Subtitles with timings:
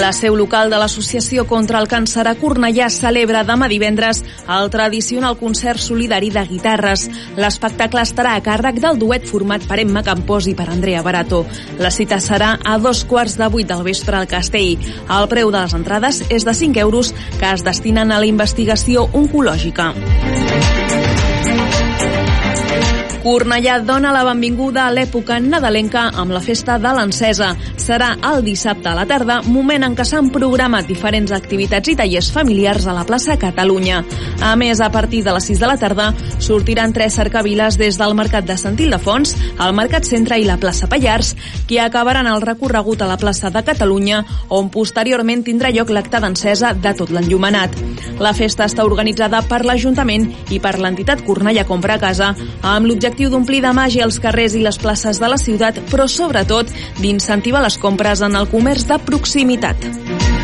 [0.00, 4.22] La seu local de l'Associació contra el Càncer a Cornellà celebra demà divendres
[4.56, 7.04] el tradicional concert solidari de guitarres.
[7.36, 11.44] L'espectacle estarà a càrrec del duet format per Emma Campós i per Andrea Barato.
[11.78, 14.80] La cita serà a dos quarts de vuit del vespre al Castell.
[15.12, 19.10] El preu de les entrades és de 5 euros que es destinen a la investigació
[19.12, 19.92] oncològica.
[23.22, 27.52] Cornellà dona la benvinguda a l'època nadalenca amb la festa de l'encesa.
[27.78, 32.32] Serà el dissabte a la tarda, moment en què s'han programat diferents activitats i tallers
[32.34, 34.00] familiars a la plaça Catalunya.
[34.42, 36.08] A més, a partir de les 6 de la tarda,
[36.42, 40.90] sortiran tres cercaviles des del Mercat de Sant Ildefons, el Mercat Centre i la plaça
[40.90, 41.36] Pallars,
[41.70, 46.74] que acabaran el recorregut a la plaça de Catalunya, on posteriorment tindrà lloc l'acte d'encesa
[46.74, 47.78] de tot l'enllumenat.
[48.18, 52.34] La festa està organitzada per l'Ajuntament i per l'entitat Cornellà Compra Casa,
[52.66, 56.70] amb l'objectiu d'omplir de màgia els carrers i les places de la ciutat, però sobretot
[57.00, 60.41] d'incentivar les compres en el comerç de proximitat.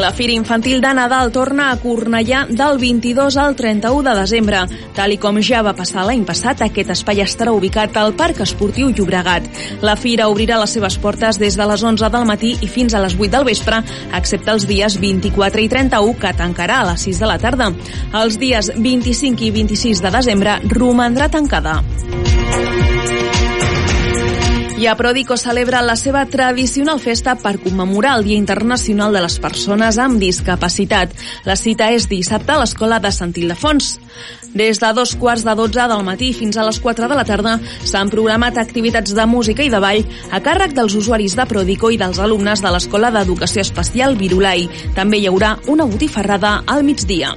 [0.00, 4.62] La Fira Infantil de Nadal torna a Cornellà del 22 al 31 de desembre.
[4.96, 8.88] Tal i com ja va passar l'any passat, aquest espai estarà ubicat al Parc Esportiu
[8.88, 9.50] Llobregat.
[9.84, 13.04] La Fira obrirà les seves portes des de les 11 del matí i fins a
[13.04, 13.82] les 8 del vespre,
[14.16, 17.68] excepte els dies 24 i 31, que tancarà a les 6 de la tarda.
[18.24, 21.82] Els dies 25 i 26 de desembre romandrà tancada.
[24.80, 29.34] I a Prodico celebra la seva tradicional festa per commemorar el Dia Internacional de les
[29.36, 31.12] Persones amb Discapacitat.
[31.44, 33.90] La cita és dissabte a l'Escola de Sant Ildefons.
[34.56, 37.58] Des de dos quarts de dotze del matí fins a les 4 de la tarda
[37.84, 40.00] s'han programat activitats de música i de ball
[40.32, 44.64] a càrrec dels usuaris de Prodico i dels alumnes de l'Escola d'Educació Especial Virulai.
[44.96, 47.36] També hi haurà una botifarrada al migdia.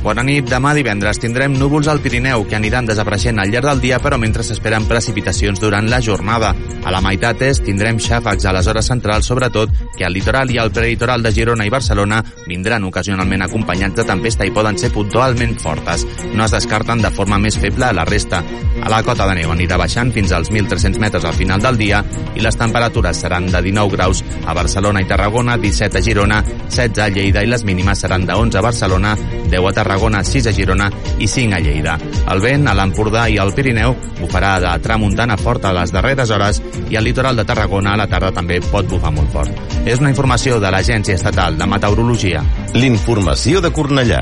[0.00, 0.46] Bona nit.
[0.48, 4.42] Demà divendres tindrem núvols al Pirineu que aniran desapareixent al llarg del dia, però mentre
[4.42, 6.54] s'esperen precipitacions durant la jornada.
[6.84, 10.56] A la meitat est tindrem xàfecs a les hores centrals, sobretot que al litoral i
[10.58, 15.52] al prelitoral de Girona i Barcelona vindran ocasionalment acompanyats de tempesta i poden ser puntualment
[15.60, 16.06] fortes.
[16.32, 18.40] No es descarten de forma més feble a la resta.
[18.80, 22.00] A la cota de neu anirà baixant fins als 1.300 metres al final del dia
[22.34, 27.04] i les temperatures seran de 19 graus a Barcelona i Tarragona, 17 a Girona, 16
[27.04, 29.16] a Lleida i les mínimes seran de 11 a Barcelona,
[29.50, 30.86] 10 a Tarragona, Tarragona, 6 a Girona
[31.18, 31.96] i 5 a Lleida.
[32.30, 36.60] El vent a l'Empordà i al Pirineu bufarà de tramuntana forta a les darreres hores
[36.86, 39.50] i al litoral de Tarragona a la tarda també pot bufar molt fort.
[39.82, 42.44] És una informació de l'Agència Estatal de Meteorologia.
[42.78, 44.20] L'informació de Cornellà.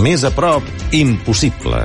[0.00, 0.64] Més a prop,
[0.96, 1.82] impossible.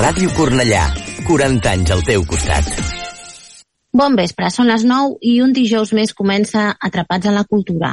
[0.00, 0.86] Ràdio Cornellà.
[1.28, 2.72] 40 anys al teu costat.
[3.92, 7.92] Bon vespre, són les 9 i un dijous més comença Atrapats en la Cultura.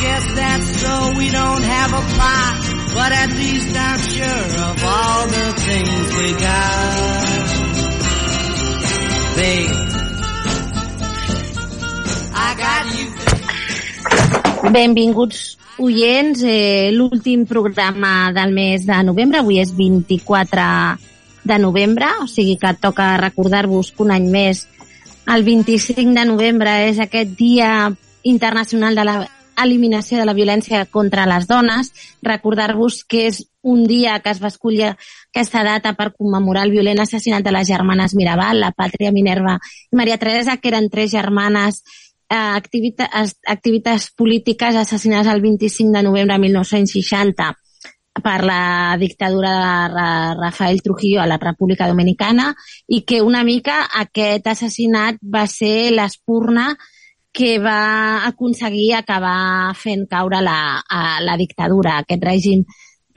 [0.00, 2.54] Guess that's so we don't have a plot,
[2.94, 7.46] but at least I'm sure of all the things we got.
[9.38, 9.74] Babe,
[12.34, 13.06] I got you.
[14.70, 20.98] Benvinguts oients, eh, l'últim programa del mes de novembre, avui és 24
[21.42, 24.66] de novembre, o sigui que toca recordar-vos que un any més,
[25.26, 27.90] el 25 de novembre és aquest dia
[28.22, 29.16] internacional de la
[29.64, 34.50] eliminació de la violència contra les dones, recordar-vos que és un dia que es va
[34.52, 39.58] escollir aquesta data per commemorar el violent assassinat de les germanes Mirabal, la Pàtria Minerva
[39.92, 41.82] i Maria Teresa, que eren tres germanes
[42.28, 43.08] activita
[43.46, 47.54] activitats polítiques assassinades el 25 de novembre de 1960
[48.22, 52.54] per la dictadura de Rafael Trujillo a la República Dominicana
[52.86, 56.74] i que una mica aquest assassinat va ser l'espurna
[57.38, 62.64] que va aconseguir acabar fent caure la, a la dictadura, aquest règim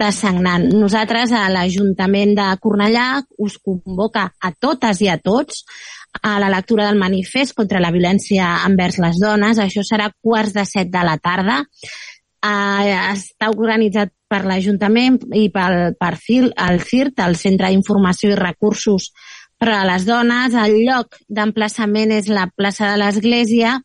[0.02, 0.68] de sagnant.
[0.78, 3.08] Nosaltres a l'Ajuntament de Cornellà
[3.42, 5.64] us convoca a totes i a tots
[6.22, 9.58] a la lectura del manifest contra la violència envers les dones.
[9.58, 11.62] Això serà quarts de set de la tarda.
[12.42, 18.40] Uh, està organitzat per l'Ajuntament i pel, per CIR, el CIRT, el Centre d'Informació i
[18.40, 19.12] Recursos
[19.62, 20.56] per a les Dones.
[20.58, 23.76] El lloc d'emplaçament és la plaça de l'Església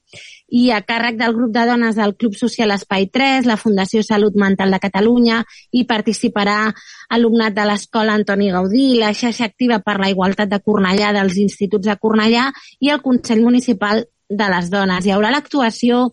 [0.49, 4.39] i a càrrec del grup de dones del Club Social Espai 3, la Fundació Salut
[4.41, 5.43] Mental de Catalunya,
[5.77, 6.71] i participarà
[7.13, 11.91] alumnat de l'Escola Antoni Gaudí, la xarxa activa per la igualtat de Cornellà dels instituts
[11.91, 12.49] de Cornellà
[12.81, 15.05] i el Consell Municipal de les Dones.
[15.05, 16.07] Hi haurà l'actuació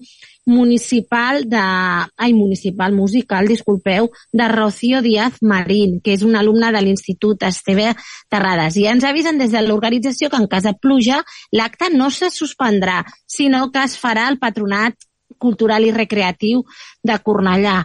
[0.46, 1.58] municipal de...
[1.58, 7.94] Ai, municipal, musical, disculpeu, de Rocío Díaz Marín, que és una alumna de l'Institut Esteve
[8.30, 8.78] Terrades.
[8.78, 13.04] I ens avisen des de l'organització que en cas de pluja l'acte no se suspendrà,
[13.28, 14.98] sinó que es farà el Patronat
[15.40, 16.64] Cultural i Recreatiu
[17.04, 17.84] de Cornellà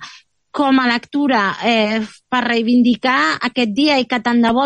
[0.51, 4.65] com a lectura eh, per reivindicar aquest dia i que tant de bo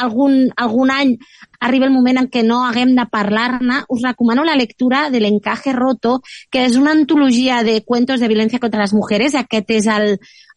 [0.00, 1.16] algun, algun any
[1.60, 5.74] arriba el moment en què no haguem de parlar-ne, us recomano la lectura de l'Encaje
[5.76, 6.20] Roto,
[6.50, 9.36] que és una antologia de cuentos de violència contra les mujeres.
[9.38, 10.16] Aquest és el,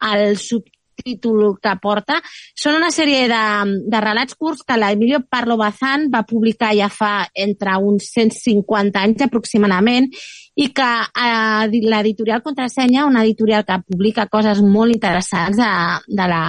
[0.09, 2.17] el subtítol que porta.
[2.57, 3.43] Són una sèrie de,
[3.85, 9.27] de relats curts que l'Emilio Parlo Bazán va publicar ja fa entre uns 150 anys
[9.27, 10.09] aproximadament
[10.55, 16.41] i que eh, l'editorial Contrasenya, una editorial que publica coses molt interessants de, de la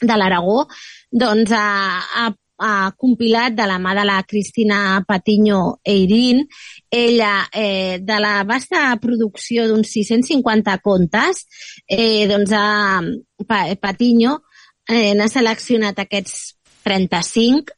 [0.00, 0.66] de l'Aragó,
[1.10, 2.26] doncs ha, ha,
[2.60, 6.46] ha compilat de la mà de la Cristina Patiño Eirín,
[6.90, 11.46] ella, eh, de la vasta producció d'uns 650 contes,
[11.88, 13.00] eh, doncs ha,
[13.80, 14.40] Patiño
[14.88, 16.56] eh, n'ha seleccionat aquests
[16.86, 17.75] 35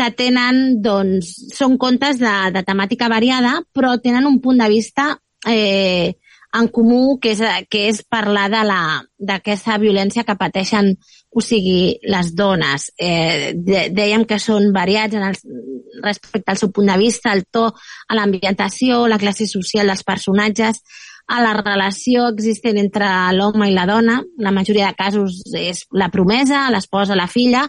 [0.00, 5.12] que tenen, doncs, són contes de, de temàtica variada, però tenen un punt de vista
[5.46, 6.16] eh,
[6.56, 10.94] en comú, que és, que és parlar d'aquesta violència que pateixen,
[11.30, 12.88] o sigui, les dones.
[12.96, 15.38] Eh, de, dèiem que són variats en el,
[16.02, 20.80] respecte al seu punt de vista, el to, a l'ambientació, la classe social dels personatges,
[21.30, 23.06] a la relació existent entre
[23.36, 27.68] l'home i la dona, la majoria de casos és la promesa, l'esposa, la filla,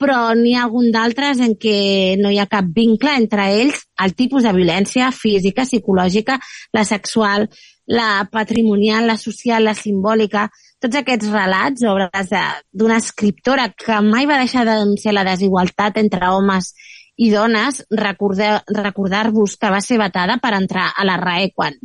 [0.00, 4.14] però n'hi ha algun d'altres en què no hi ha cap vincle entre ells, el
[4.18, 6.38] tipus de violència física, psicològica,
[6.74, 7.48] la sexual,
[7.86, 10.48] la patrimonial, la social, la simbòlica,
[10.82, 12.34] tots aquests relats, obres
[12.72, 16.72] d'una escriptora que mai va deixar de denunciar la desigualtat entre homes
[17.16, 21.76] i dones, recordar-vos que va ser vetada per entrar a la RAE quan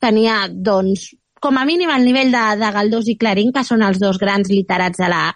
[0.00, 4.00] tenia, doncs, com a mínim el nivell de, de Galdós i Clarín, que són els
[4.00, 5.26] dos grans literats de la,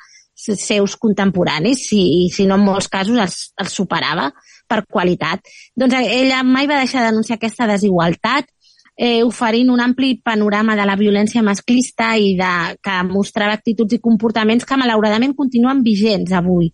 [0.43, 4.31] seus contemporanis i, si no en molts casos els, els superava
[4.69, 5.47] per qualitat.
[5.77, 8.49] Doncs ella mai va deixar de denunciar aquesta desigualtat
[8.97, 12.53] eh, oferint un ampli panorama de la violència masclista i de,
[12.83, 16.71] que mostrava actituds i comportaments que malauradament continuen vigents avui.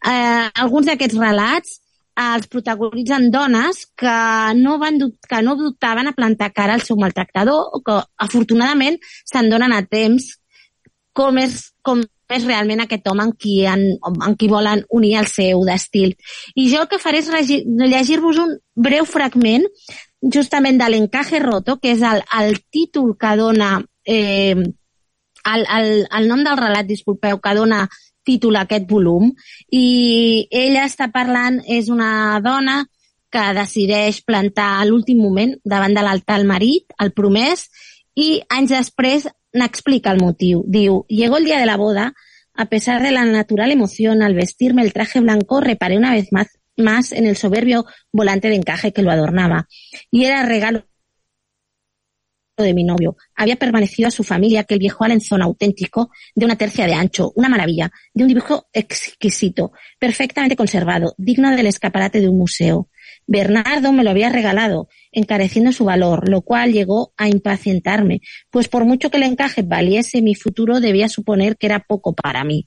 [0.00, 1.76] Eh, alguns d'aquests relats
[2.16, 4.18] eh, els protagonitzen dones que
[4.60, 9.52] no, van que no dubtaven a plantar cara al seu maltractador o que afortunadament se'n
[9.52, 10.32] donen a temps
[11.12, 15.28] com és, com és realment aquest home en qui, en, en qui volen unir el
[15.30, 16.06] seu destí.
[16.54, 19.66] I jo el que faré és llegir-vos un breu fragment
[20.20, 23.72] justament de l'encaje roto, que és el, el títol que dona
[24.04, 27.86] eh, el, el, el nom del relat, disculpeu, que dona
[28.24, 29.30] títol a aquest volum
[29.72, 32.84] i ella està parlant, és una dona
[33.30, 37.68] que decideix plantar a l'últim moment davant de l'altar el marit, el promès,
[38.18, 40.64] i anys després n'explica el motiu.
[40.66, 42.14] Diu, llegó el día de la boda,
[42.54, 46.58] a pesar de la natural emoción al vestirme el traje blanco, reparé una vez más,
[46.76, 49.68] más en el soberbio volante de encaje que lo adornaba.
[50.10, 50.84] Y era regalo
[52.62, 53.16] de mi novio.
[53.34, 57.32] Había permanecido a su familia que el viejo alenzón auténtico de una tercia de ancho,
[57.34, 62.88] una maravilla, de un dibujo exquisito, perfectamente conservado, digno del escaparate de un museo.
[63.30, 68.84] Bernardo me lo había regalado, encareciendo su valor, lo cual llegó a impacientarme, pues por
[68.84, 72.66] mucho que el encaje valiese mi futuro debía suponer que era poco para mí.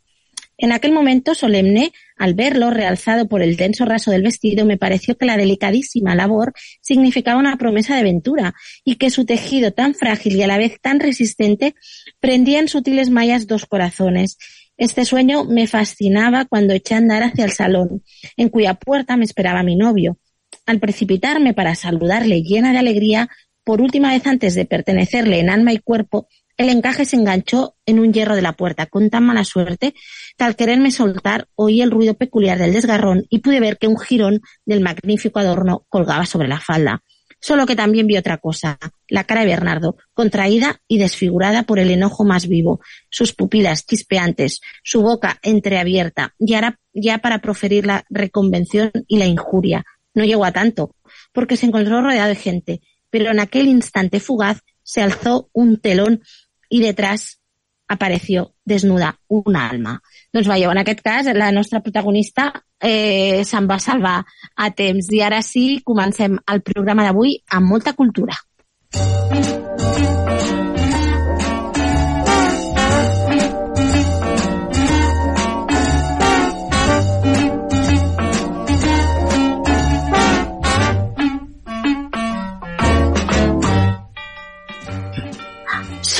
[0.58, 5.18] En aquel momento solemne, al verlo realzado por el denso raso del vestido, me pareció
[5.18, 8.54] que la delicadísima labor significaba una promesa de ventura
[8.86, 11.76] y que su tejido tan frágil y a la vez tan resistente
[12.22, 14.38] prendía en sutiles mallas dos corazones.
[14.78, 18.02] Este sueño me fascinaba cuando eché a andar hacia el salón,
[18.38, 20.20] en cuya puerta me esperaba mi novio.
[20.66, 23.30] Al precipitarme para saludarle llena de alegría,
[23.66, 28.00] por última vez antes de pertenecerle en alma y cuerpo, el encaje se enganchó en
[28.00, 29.94] un hierro de la puerta con tan mala suerte
[30.38, 33.98] que al quererme soltar oí el ruido peculiar del desgarrón y pude ver que un
[33.98, 37.02] jirón del magnífico adorno colgaba sobre la falda.
[37.42, 38.80] Solo que también vi otra cosa,
[39.10, 42.80] la cara de Bernardo, contraída y desfigurada por el enojo más vivo,
[43.10, 49.26] sus pupilas chispeantes, su boca entreabierta, y ahora ya para proferir la reconvención y la
[49.26, 49.84] injuria.
[50.14, 50.96] No llegó a tanto,
[51.32, 56.22] porque se encontró rodeado de gente, pero en aquel instante fugaz se alzó un telón
[56.70, 57.40] y detrás
[57.88, 60.02] apareció desnuda un alma.
[60.34, 64.18] Doncs veieu, en aquest cas, la nostra protagonista eh, se'n va salvar
[64.56, 65.12] a temps.
[65.14, 68.40] I ara sí, comencem el programa d'avui amb molta cultura.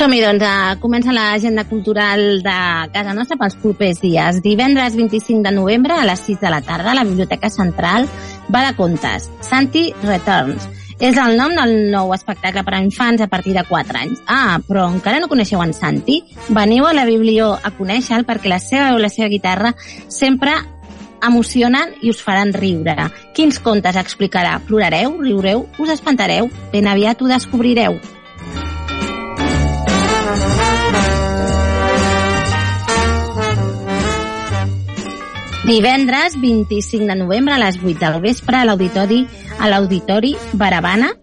[0.04, 2.54] Som-hi, doncs, a comença l'agenda cultural de
[2.92, 4.42] casa nostra pels propers dies.
[4.44, 8.04] Divendres 25 de novembre a les 6 de la tarda a la Biblioteca Central
[8.52, 9.30] va de contes.
[9.40, 10.66] Santi Returns.
[11.00, 14.20] És el nom del nou espectacle per a infants a partir de 4 anys.
[14.28, 16.18] Ah, però encara no coneixeu en Santi?
[16.50, 19.72] Veniu a la Biblió a conèixer-lo perquè la seva veu la seva guitarra
[20.12, 20.58] sempre
[21.24, 23.08] emocionen i us faran riure.
[23.32, 24.58] Quins contes explicarà?
[24.68, 25.16] Plorareu?
[25.22, 25.64] Riureu?
[25.80, 26.50] Us espantareu?
[26.76, 27.96] Ben aviat ho descobrireu.
[35.64, 39.24] Divendres 25 de novembre a les 8 del vespre a l'auditori
[39.58, 41.14] a l'Auditori Baravana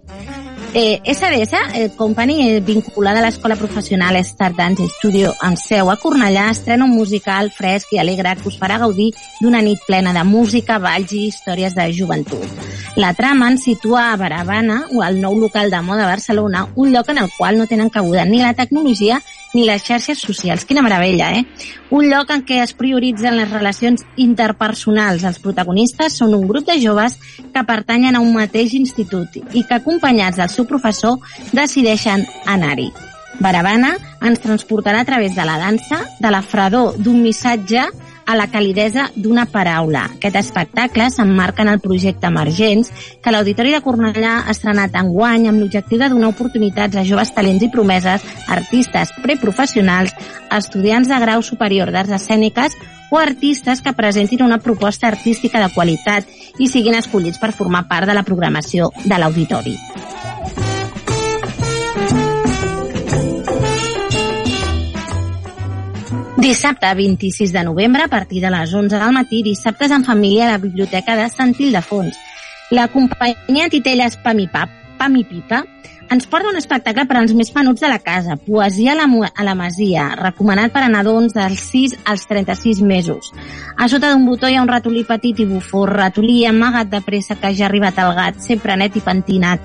[0.73, 5.97] Eh, SDS eh, Company, eh, vinculada a l'escola professional Star Dance Studio amb seu a
[5.99, 9.09] Cornellà, estrena un musical fresc i alegre que us farà gaudir
[9.41, 12.47] d'una nit plena de música, balls i històries de joventut.
[12.95, 17.11] La trama ens situa a Baravana, o al nou local de moda Barcelona, un lloc
[17.11, 19.19] en el qual no tenen cabuda ni la tecnologia
[19.53, 20.65] ni les xarxes socials.
[20.65, 21.45] Quina meravella, eh?
[21.91, 25.25] Un lloc en què es prioritzen les relacions interpersonals.
[25.27, 27.17] Els protagonistes són un grup de joves
[27.53, 31.19] que pertanyen a un mateix institut i que, acompanyats del seu professor,
[31.51, 32.91] decideixen anar-hi.
[33.41, 37.87] Baravana ens transportarà a través de la dansa, de la fredor d'un missatge
[38.25, 40.05] a la calidesa d'una paraula.
[40.17, 42.91] Aquest espectacle s'emmarca en el projecte Emergents,
[43.23, 47.63] que l'Auditori de Cornellà ha estrenat enguany amb l'objectiu de donar oportunitats a joves talents
[47.63, 50.15] i promeses, artistes preprofessionals,
[50.51, 52.77] estudiants de grau superior d'arts escèniques
[53.11, 56.27] o artistes que presentin una proposta artística de qualitat
[56.59, 59.75] i siguin escollits per formar part de la programació de l'Auditori.
[66.41, 70.51] Dissabte 26 de novembre, a partir de les 11 del matí, dissabtes en família a
[70.53, 72.17] la Biblioteca de Sant Ildefons.
[72.71, 75.59] La companyia Titelles Pam i Pap, Pam i Pipa,
[76.09, 79.45] ens porta un espectacle per als més menuts de la casa, Poesia a la, a
[79.45, 83.29] la Masia, recomanat per a nadons dels 6 als 36 mesos.
[83.77, 87.37] A sota d'un botó hi ha un ratolí petit i bufó, ratolí amagat de pressa
[87.37, 89.61] que ja ha arribat al gat, sempre net i pentinat.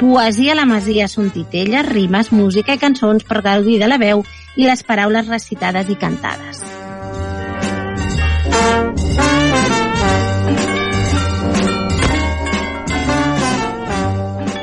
[0.00, 4.24] Poesia a la Masia són titelles, rimes, música i cançons per gaudir de la veu
[4.56, 6.73] i les paraules recitades i cantades.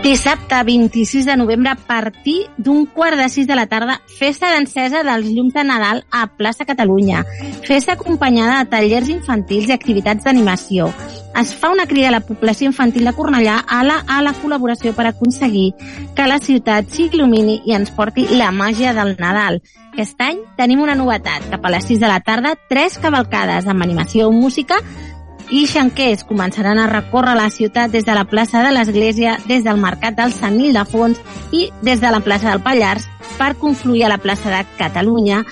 [0.01, 5.03] Dissabte 26 de novembre a partir d'un quart de sis de la tarda, festa d'encesa
[5.05, 7.22] dels llums de Nadal a Plaça Catalunya.
[7.67, 10.89] Festa acompanyada de tallers infantils i activitats d'animació.
[11.38, 14.96] Es fa una crida a la població infantil de Cornellà a la, a la col·laboració
[14.98, 15.70] per aconseguir
[16.17, 19.62] que la ciutat s'il·lumini i ens porti la màgia del Nadal.
[19.93, 21.46] Aquest any tenim una novetat.
[21.53, 24.81] Cap a les 6 de la tarda, tres cavalcades amb animació o música
[25.51, 29.81] i xanquers començaran a recórrer la ciutat des de la plaça de l'Església, des del
[29.81, 31.20] Mercat del Sant Ildefons
[31.51, 35.43] i des de la plaça del Pallars per confluir a la plaça de Catalunya,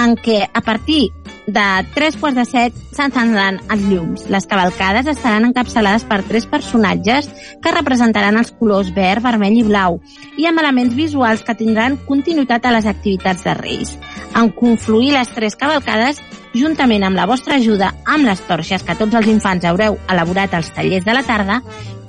[0.00, 1.10] en què a partir
[1.46, 4.26] de tres quarts de set s'encendran els llums.
[4.30, 7.28] Les cavalcades estaran encapçalades per tres personatges
[7.62, 9.98] que representaran els colors verd, vermell i blau
[10.38, 13.96] i amb elements visuals que tindran continuïtat a les activitats de Reis.
[14.38, 16.22] En confluir les tres cavalcades
[16.54, 20.70] juntament amb la vostra ajuda amb les torxes que tots els infants haureu elaborat als
[20.76, 21.60] tallers de la tarda,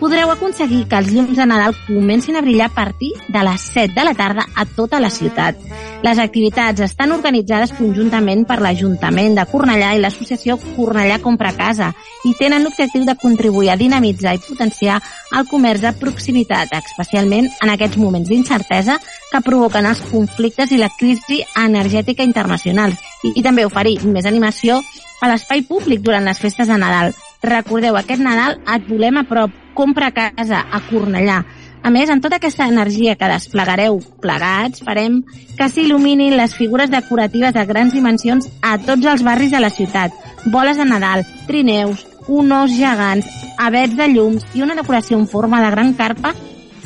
[0.03, 3.93] podreu aconseguir que els llums de Nadal comencin a brillar a partir de les 7
[3.95, 5.55] de la tarda a tota la ciutat.
[6.03, 11.93] Les activitats estan organitzades conjuntament per l'Ajuntament de Cornellà i l'Associació Cornellà Compra Casa
[12.27, 14.99] i tenen l'objectiu de contribuir a dinamitzar i potenciar
[15.37, 18.99] el comerç de proximitat, especialment en aquests moments d'incertesa
[19.31, 22.91] que provoquen els conflictes i la crisi energètica internacional
[23.23, 24.81] i, i també oferir més animació
[25.21, 27.13] a l'espai públic durant les festes de Nadal.
[27.43, 29.53] Recordeu, aquest Nadal et volem a prop.
[29.73, 31.39] Compra casa a Cornellà.
[31.83, 35.17] A més, amb tota aquesta energia que desplegareu plegats, farem
[35.57, 40.15] que s'il·luminin les figures decoratives de grans dimensions a tots els barris de la ciutat.
[40.45, 43.27] Boles de Nadal, trineus, un os gegants,
[43.59, 46.31] abets de llums i una decoració en forma de gran carpa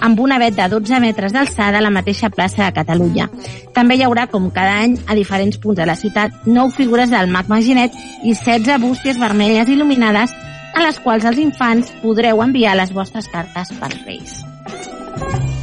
[0.02, 3.30] amb un avet de 12 metres d'alçada a la mateixa plaça de Catalunya.
[3.74, 7.32] També hi haurà, com cada any, a diferents punts de la ciutat, nou figures del
[7.32, 10.36] mag Maginet i 16 bústies vermelles il·luminades
[10.78, 15.57] a les quals els infants podreu enviar les vostres cartes pels Reis.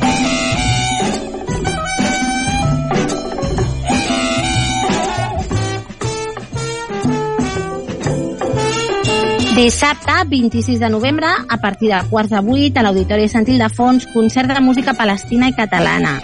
[9.54, 14.50] Dissabte, 26 de novembre, a partir de quarts de vuit, a l'Auditori Sant Ildefons, concert
[14.50, 16.16] de música palestina i catalana.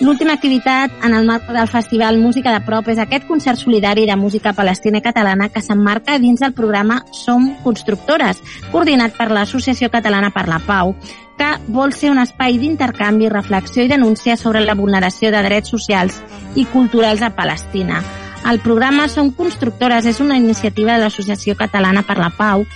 [0.00, 4.18] L'última activitat en el marc del Festival Música de Prop és aquest concert solidari de
[4.18, 8.42] música palestina i catalana que s'emmarca dins del programa Som Constructores,
[8.74, 10.96] coordinat per l'Associació Catalana per la Pau,
[11.38, 16.18] que vol ser un espai d'intercanvi, reflexió i denúncia sobre la vulneració de drets socials
[16.56, 18.02] i culturals a Palestina.
[18.44, 22.66] El programa Som Constructores és una iniciativa de l'Associació Catalana per la Pau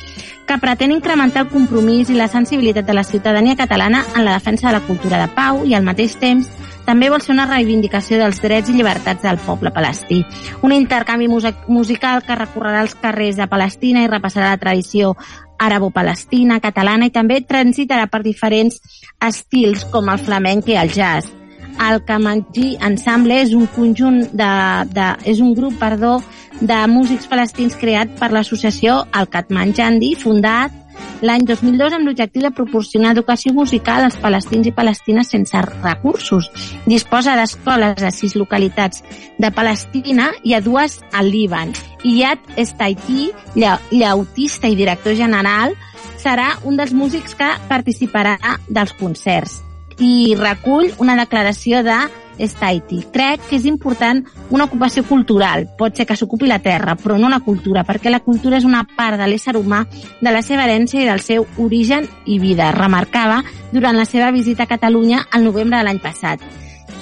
[0.50, 4.66] que pretén incrementar el compromís i la sensibilitat de la ciutadania catalana en la defensa
[4.66, 6.48] de la cultura de pau i al mateix temps
[6.88, 10.24] també vol ser una reivindicació dels drets i llibertats del poble palestí.
[10.66, 15.14] Un intercanvi musical que recorrerà els carrers de Palestina i repassarà la tradició
[15.60, 18.80] àrabo-palestina, catalana i també transitarà per diferents
[19.20, 21.39] estils com el flamenc i el jazz.
[21.80, 24.50] El Kamanji Ensemble és un conjunt de,
[24.92, 26.18] de, és un grup, perdó,
[26.60, 30.76] de músics palestins creat per l'associació El Katmanjandi, fundat
[31.24, 36.50] l'any 2002 amb l'objectiu de proporcionar educació musical als palestins i palestines sense recursos.
[36.84, 39.04] Disposa d'escoles a sis localitats
[39.40, 41.72] de Palestina i a dues al Líban.
[42.04, 45.76] Iyad Estaiti, llautista i director general,
[46.20, 48.36] serà un dels músics que participarà
[48.68, 49.60] dels concerts
[50.00, 51.98] i recull una declaració de
[52.40, 53.02] Staiti.
[53.12, 55.66] Crec que és important una ocupació cultural.
[55.78, 58.86] Pot ser que s'ocupi la terra, però no la cultura, perquè la cultura és una
[58.96, 59.84] part de l'ésser humà,
[60.20, 64.64] de la seva herència i del seu origen i vida, remarcava durant la seva visita
[64.64, 66.40] a Catalunya al novembre de l'any passat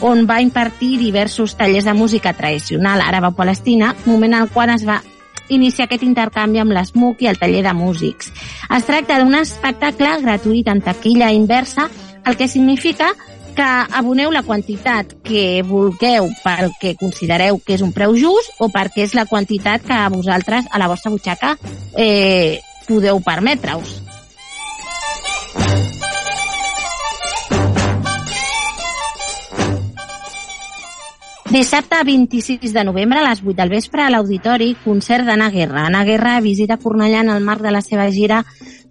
[0.01, 5.01] on va impartir diversos tallers de música tradicional àraba-palestina, moment en el qual es va
[5.49, 8.31] iniciar aquest intercanvi amb l'ESMUC i el taller de músics.
[8.75, 11.89] Es tracta d'un espectacle gratuït en taquilla inversa
[12.29, 13.15] el que significa
[13.57, 18.69] que aboneu la quantitat que vulgueu pel que considereu que és un preu just o
[18.69, 21.57] perquè és la quantitat que vosaltres a la vostra butxaca
[21.97, 23.97] eh, podeu permetre-us.
[31.49, 35.87] Dissabte 26 de novembre a les 8 del vespre a l'Auditori, concert d'Anna Guerra.
[35.89, 38.43] Anna Guerra visita Cornellà en el marc de la seva gira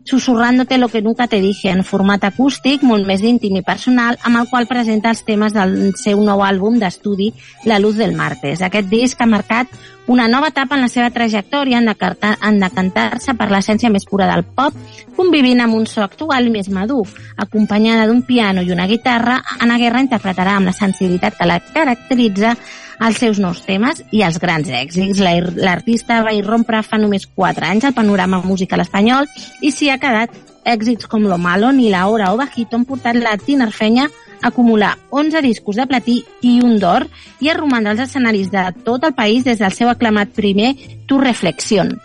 [0.07, 4.39] Susurrándote lo que nunca te dije, en format acústic, molt més íntim i personal, amb
[4.39, 7.33] el qual presenta els temes del seu nou àlbum d'estudi
[7.67, 8.63] La luz del martes.
[8.63, 9.67] Aquest disc ha marcat
[10.07, 14.71] una nova etapa en la seva trajectòria en decantar-se per l'essència més pura del pop,
[15.19, 17.03] convivint amb un so actual més madur.
[17.35, 22.55] Acompanyada d'un piano i una guitarra, Anna Guerra interpretarà amb la sensibilitat que la caracteritza
[22.99, 25.21] els seus nous temes i els grans èxits.
[25.57, 29.29] L'artista va irrompre fa només 4 anys al panorama musical espanyol
[29.61, 30.33] i s'hi ha quedat
[30.67, 34.09] èxits com Lo Malo, Ni la Hora o Bajito han portat la tinerfenya
[34.41, 37.07] acumular 11 discos de platí i un d'or
[37.41, 40.75] i a romandre als escenaris de tot el país des del seu aclamat primer
[41.07, 41.97] Tu Reflexión.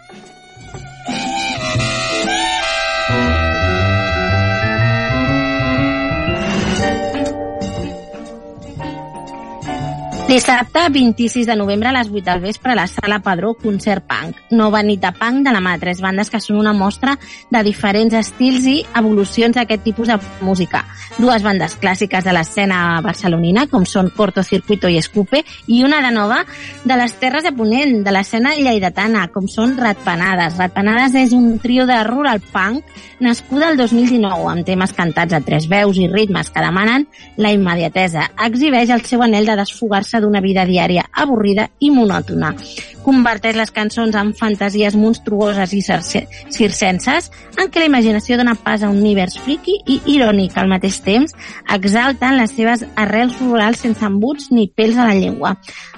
[10.33, 14.38] Dissabte 26 de novembre a les 8 del vespre a la Sala Padró Concert Punk.
[14.51, 17.18] Nova nit de punk de la mà tres bandes que són una mostra
[17.53, 20.87] de diferents estils i evolucions d'aquest tipus de música.
[21.18, 26.40] Dues bandes clàssiques de l'escena barcelonina, com són Cortocircuito i Escupe, i una de nova
[26.81, 30.57] de les Terres de Ponent, de l'escena lleidatana, com són Ratpenades.
[30.57, 32.88] Ratpenades és un trio de rural punk
[33.21, 37.05] nascuda el 2019, amb temes cantats a tres veus i ritmes que demanen
[37.37, 38.31] la immediatesa.
[38.49, 42.55] Exhibeix el seu anel de desfogar-se d'una vida diària avorrida i monòtona.
[43.03, 48.91] Converteix les cançons en fantasies monstruoses i circenses en què la imaginació dona pas a
[48.93, 51.35] un univers friki i irònic al mateix temps,
[51.75, 55.57] exalten les seves arrels rurals sense embuts ni pèls a la llengua.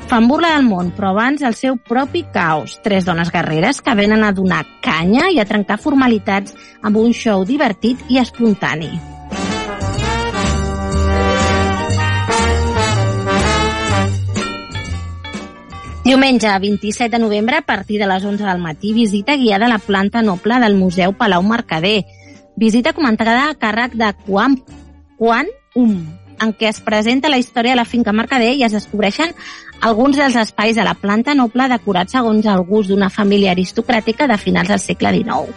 [0.09, 2.79] Fan burla del món, però abans el seu propi caos.
[2.85, 7.45] Tres dones guerreres que venen a donar canya i a trencar formalitats amb un show
[7.45, 9.14] divertit i espontani.
[16.05, 19.79] Diumenge 27 de novembre, a partir de les 11 del matí, visita guiada a la
[19.79, 22.05] planta noble del Museu Palau Mercader.
[22.57, 24.63] Visita comentada a càrrec de Quan,
[25.17, 26.07] Quan Um,
[26.41, 29.33] en què es presenta la història de la finca Mercader i es descobreixen
[29.83, 34.39] alguns dels espais de la planta noble decorats segons el gust d'una família aristocràtica de
[34.39, 35.51] finals del segle XIX.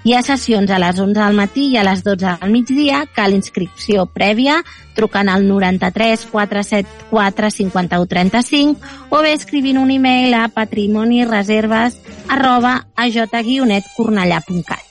[0.00, 3.34] Hi ha sessions a les 11 del matí i a les 12 del migdia, cal
[3.36, 4.62] inscripció prèvia,
[4.96, 8.80] trucant al 93 474 51 35
[9.12, 12.00] o bé escrivint un e-mail a patrimonireserves
[12.32, 14.88] arroba aj-cornellà.cat.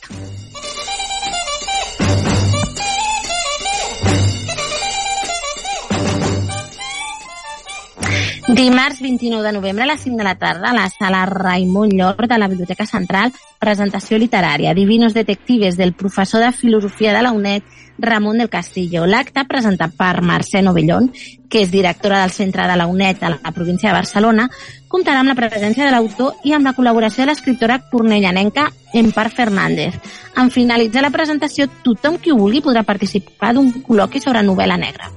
[8.49, 12.27] Dimarts 29 de novembre a les 5 de la tarda a la sala Raimon Llor
[12.27, 17.61] de la Biblioteca Central, presentació literària Divinos Detectives del professor de Filosofia de la UNED
[17.99, 19.05] Ramon del Castillo.
[19.05, 21.11] L'acte presentat per Mercè Novellón,
[21.47, 24.49] que és directora del Centre de la UNED a la província de Barcelona,
[24.87, 29.93] comptarà amb la presència de l'autor i amb la col·laboració de l'escriptora cornellanenca Empar Fernández.
[30.35, 35.13] En finalitzar la presentació, tothom qui vulgui podrà participar d'un col·loqui sobre novel·la negra.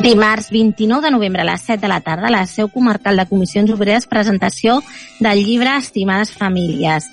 [0.00, 3.70] Dimarts 29 de novembre a les 7 de la tarda, la seu comarcal de Comissions
[3.74, 4.78] Obreres, presentació
[5.18, 7.08] del llibre Estimades Famílies.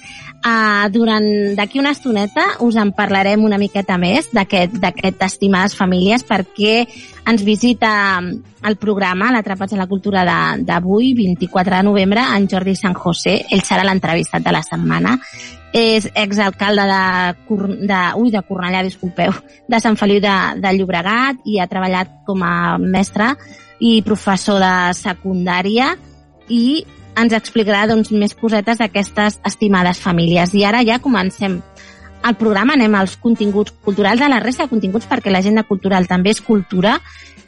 [0.45, 1.25] Uh, durant
[1.57, 6.83] d'aquí una estoneta us en parlarem una miqueta més d'aquest Estimades Famílies perquè
[7.25, 10.21] ens visita el programa l'Atrapats en la Cultura
[10.61, 13.39] d'avui, 24 de novembre, en Jordi San José.
[13.49, 15.17] Ell serà l'entrevistat de la setmana
[15.75, 17.03] és exalcalde de,
[17.83, 19.33] de, ui, de Cornellà, disculpeu,
[19.67, 23.33] de Sant Feliu de, de Llobregat i ha treballat com a mestre
[23.83, 25.91] i professor de secundària
[26.47, 26.85] i
[27.19, 30.55] ens explicarà doncs, més cosetes d'aquestes estimades famílies.
[30.55, 31.59] I ara ja comencem
[32.25, 36.31] el programa, anem als continguts culturals, a la resta de continguts, perquè l'agenda cultural també
[36.31, 36.97] és cultura,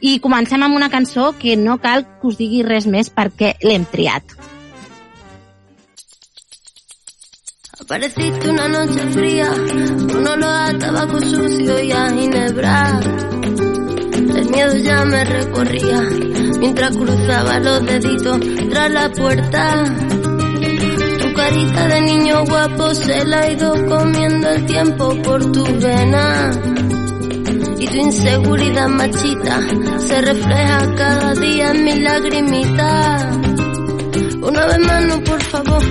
[0.00, 3.88] i comencem amb una cançó que no cal que us digui res més perquè l'hem
[3.88, 4.36] triat.
[7.88, 9.50] Apareciste una noche fría,
[10.12, 13.00] con olor a tabaco sucio y a ginebra.
[14.12, 16.02] El miedo ya me recorría
[16.58, 19.84] mientras cruzaba los deditos tras la puerta.
[21.18, 26.50] Tu carita de niño guapo se la ha ido comiendo el tiempo por tu vena.
[27.78, 29.60] Y tu inseguridad machita
[29.96, 33.30] se refleja cada día en mi lagrimita.
[34.42, 35.82] Una vez más, no, por favor,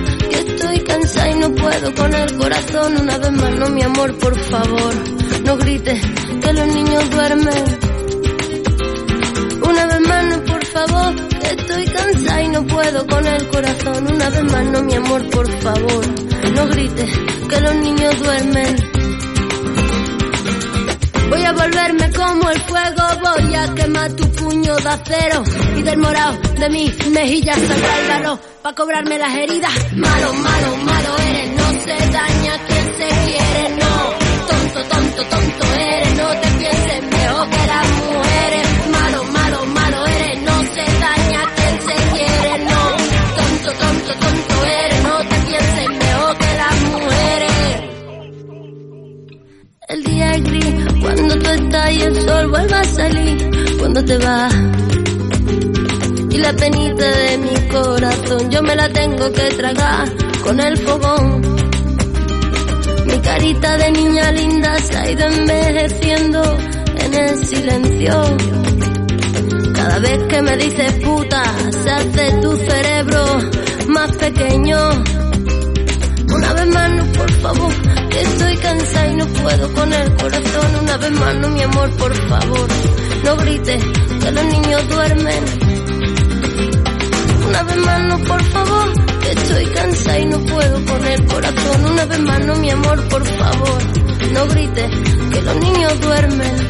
[0.78, 2.96] estoy cansada y no puedo con el corazón.
[3.00, 4.94] Una vez más, no, mi amor, por favor,
[5.44, 6.00] no grites
[6.42, 7.64] que los niños duermen.
[9.62, 14.12] Una vez más, no, por favor, estoy cansada y no puedo con el corazón.
[14.12, 16.04] Una vez más, no, mi amor, por favor,
[16.54, 17.10] no grites
[17.48, 18.76] que los niños duermen.
[21.30, 25.42] Voy a volverme como el fuego, voy a quemar tu puño de acero
[25.76, 28.08] y del morado de mi mejilla saldrá el
[28.74, 29.72] cobrarme las heridas.
[29.96, 30.47] Malo, malo
[54.04, 54.54] te vas
[56.30, 60.08] y la penita de mi corazón yo me la tengo que tragar
[60.44, 61.40] con el fogón.
[63.06, 66.58] Mi carita de niña linda se ha ido envejeciendo
[66.98, 68.22] en el silencio.
[69.74, 71.42] Cada vez que me dices puta,
[71.82, 73.24] se hace tu cerebro
[73.88, 74.78] más pequeño.
[76.34, 77.72] Una vez más, no, por favor,
[78.20, 80.76] estoy cansada y no puedo con el corazón.
[80.82, 82.68] Una vez más, no, mi amor, por favor,
[83.24, 83.84] no grites
[84.22, 85.44] que los niños duermen.
[87.48, 88.92] Una vez más, no, por favor,
[89.30, 91.84] estoy cansada y no puedo con el corazón.
[91.92, 93.78] Una vez más, no, mi amor, por favor,
[94.32, 94.90] no grites
[95.32, 96.68] que los niños duermen.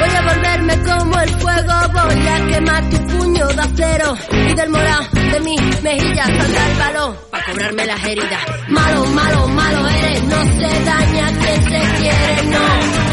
[0.00, 4.70] Voy a volverme como el fuego, voy a quemar tu puño de acero y del
[4.70, 8.61] morado de mi mejilla saldrá el balón para cobrarme las heridas.
[8.72, 12.64] Malo, malo, malo eres, no se daña quien se quiere, no.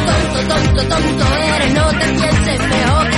[0.08, 3.09] Tonto, tonto, tonto eres, no te pienses mejor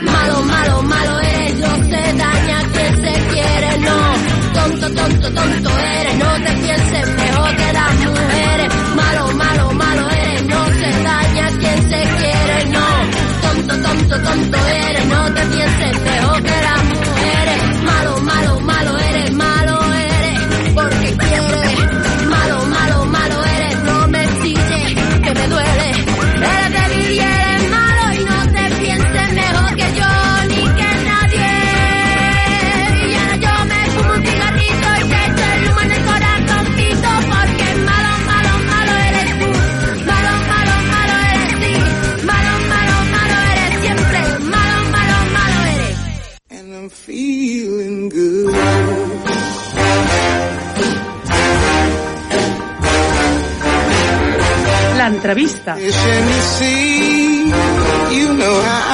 [0.00, 3.98] Malo, malo, malo eres, no se daña quien se quiere, no.
[4.52, 8.74] Tonto, tonto, tonto eres, no te pienses mejor que las mujeres.
[8.96, 12.86] Malo, malo, malo eres, no se daña quien se quiere, no.
[13.42, 16.37] Tonto, tonto, tonto eres, no te pienses l'entrevista.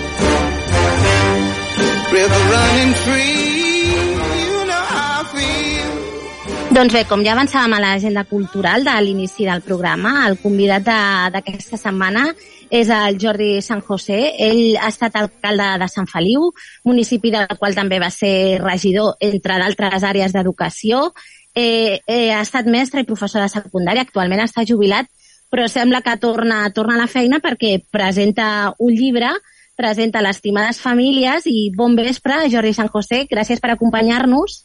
[6.77, 11.31] Doncs bé, com ja avançàvem a l'agenda cultural de l'inici del programa, el convidat de-
[11.33, 12.35] d'aquesta setmana
[12.69, 14.35] és el Jordi San José.
[14.39, 16.53] Ell ha estat alcalde de Sant Feliu,
[16.85, 21.15] municipi del qual també va ser regidor, entre d'altres àrees d'educació.
[21.57, 25.09] Eh, eh, ha estat mestre i professor de secundària, actualment està jubilat,
[25.49, 29.31] però sembla que torna, torna a la feina perquè presenta un llibre,
[29.77, 34.59] presenta l'Estimades Famílies i bon vespre, Jordi San José, gràcies per acompanyar-nos.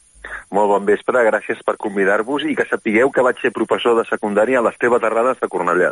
[0.52, 4.60] Molt bon vespre, gràcies per convidar-vos i que sapigueu que vaig ser professor de secundària
[4.60, 5.90] a l'Esteve Terrades de Cornellà.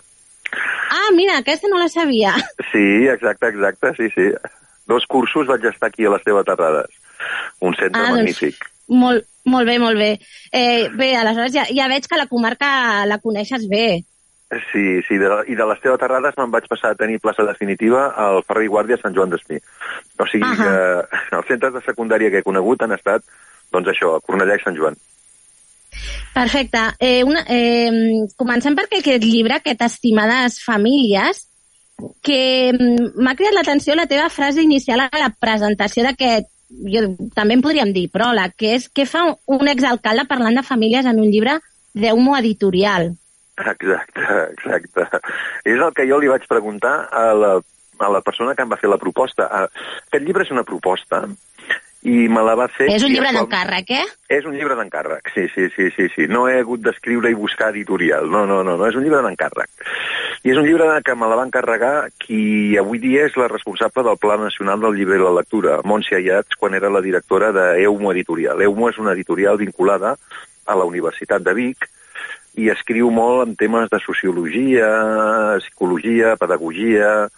[0.91, 2.35] Ah, mira, aquesta no la sabia.
[2.73, 4.29] Sí, exacte, exacte, sí, sí.
[4.91, 6.93] Dos cursos vaig estar aquí a l'Esteve Terrades.
[7.61, 8.69] Un centre Ah, doncs- magnífic.
[8.89, 10.13] Molt, molt bé, molt bé.
[10.53, 14.03] Eh, bé, aleshores ja, ja veig que la comarca la coneixes bé.
[14.73, 18.43] Sí, sí, de, i de l'Esteve Terrades me'n vaig passar a tenir plaça definitiva al
[18.49, 19.61] Ferrer i Guàrdia Sant Joan d'Espí.
[20.19, 20.57] O sigui Ahà.
[20.59, 23.23] que els centres de secundària que he conegut han estat,
[23.71, 24.99] doncs això, a Cornellà i Sant Joan.
[26.35, 26.83] Perfecte.
[26.99, 31.47] Eh, una, eh, comencem per aquest llibre, aquest Estimades Famílies,
[32.23, 37.03] que mm, m'ha cridat l'atenció la teva frase inicial a la presentació d'aquest, jo,
[37.35, 41.21] també en podríem dir pròleg, que és què fa un exalcalde parlant de famílies en
[41.23, 41.59] un llibre
[41.95, 43.13] d'Eumo Editorial.
[43.61, 44.23] Exacte,
[44.79, 45.21] exacte.
[45.69, 47.53] És el que jo li vaig preguntar a la,
[47.99, 49.49] a la persona que em va fer la proposta.
[49.51, 49.67] Ah,
[50.09, 51.27] Aquest llibre és una proposta
[52.03, 52.87] i me la va fer...
[52.95, 54.05] és un llibre d'encàrrec, eh?
[54.33, 56.27] És un llibre d'encàrrec, sí, sí, sí, sí, sí.
[56.33, 59.69] No he hagut d'escriure i buscar editorial, no, no, no, no, és un llibre d'encàrrec.
[60.43, 64.07] I és un llibre que me la va encarregar qui avui dia és la responsable
[64.07, 68.15] del Pla Nacional del Llibre i la Lectura, Montse Ayats, quan era la directora d'Eumo
[68.15, 68.63] Editorial.
[68.65, 70.15] Eumo és una editorial vinculada
[70.65, 71.85] a la Universitat de Vic
[72.57, 74.89] i escriu molt en temes de sociologia,
[75.61, 77.29] psicologia, pedagogia,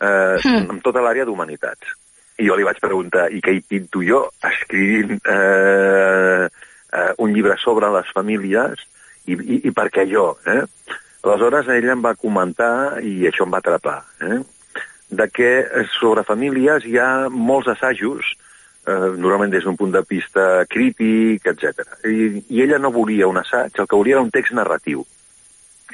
[0.00, 0.70] eh, Mm.
[0.70, 1.94] amb tota l'àrea d'humanitats.
[2.38, 7.56] I jo li vaig preguntar, i què hi pinto jo escrivint eh, eh, un llibre
[7.58, 8.84] sobre les famílies
[9.26, 10.30] i, i, i per què jo?
[10.46, 10.62] Eh?
[11.26, 14.38] Aleshores ella em va comentar, i això em va atrapar, eh?
[15.10, 15.50] de que
[15.96, 18.32] sobre famílies hi ha molts assajos,
[18.86, 21.84] eh, normalment des d'un punt de vista crític, etc.
[22.04, 25.04] I, I ella no volia un assaig, el que volia era un text narratiu.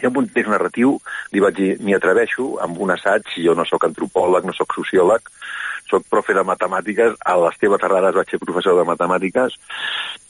[0.02, 0.96] I amb un text narratiu
[1.32, 5.30] li vaig dir, m'hi atreveixo, amb un assaig, jo no sóc antropòleg, no sóc sociòleg,
[5.90, 9.56] sóc profe de matemàtiques, a l'Esteve Terrades vaig ser professor de matemàtiques,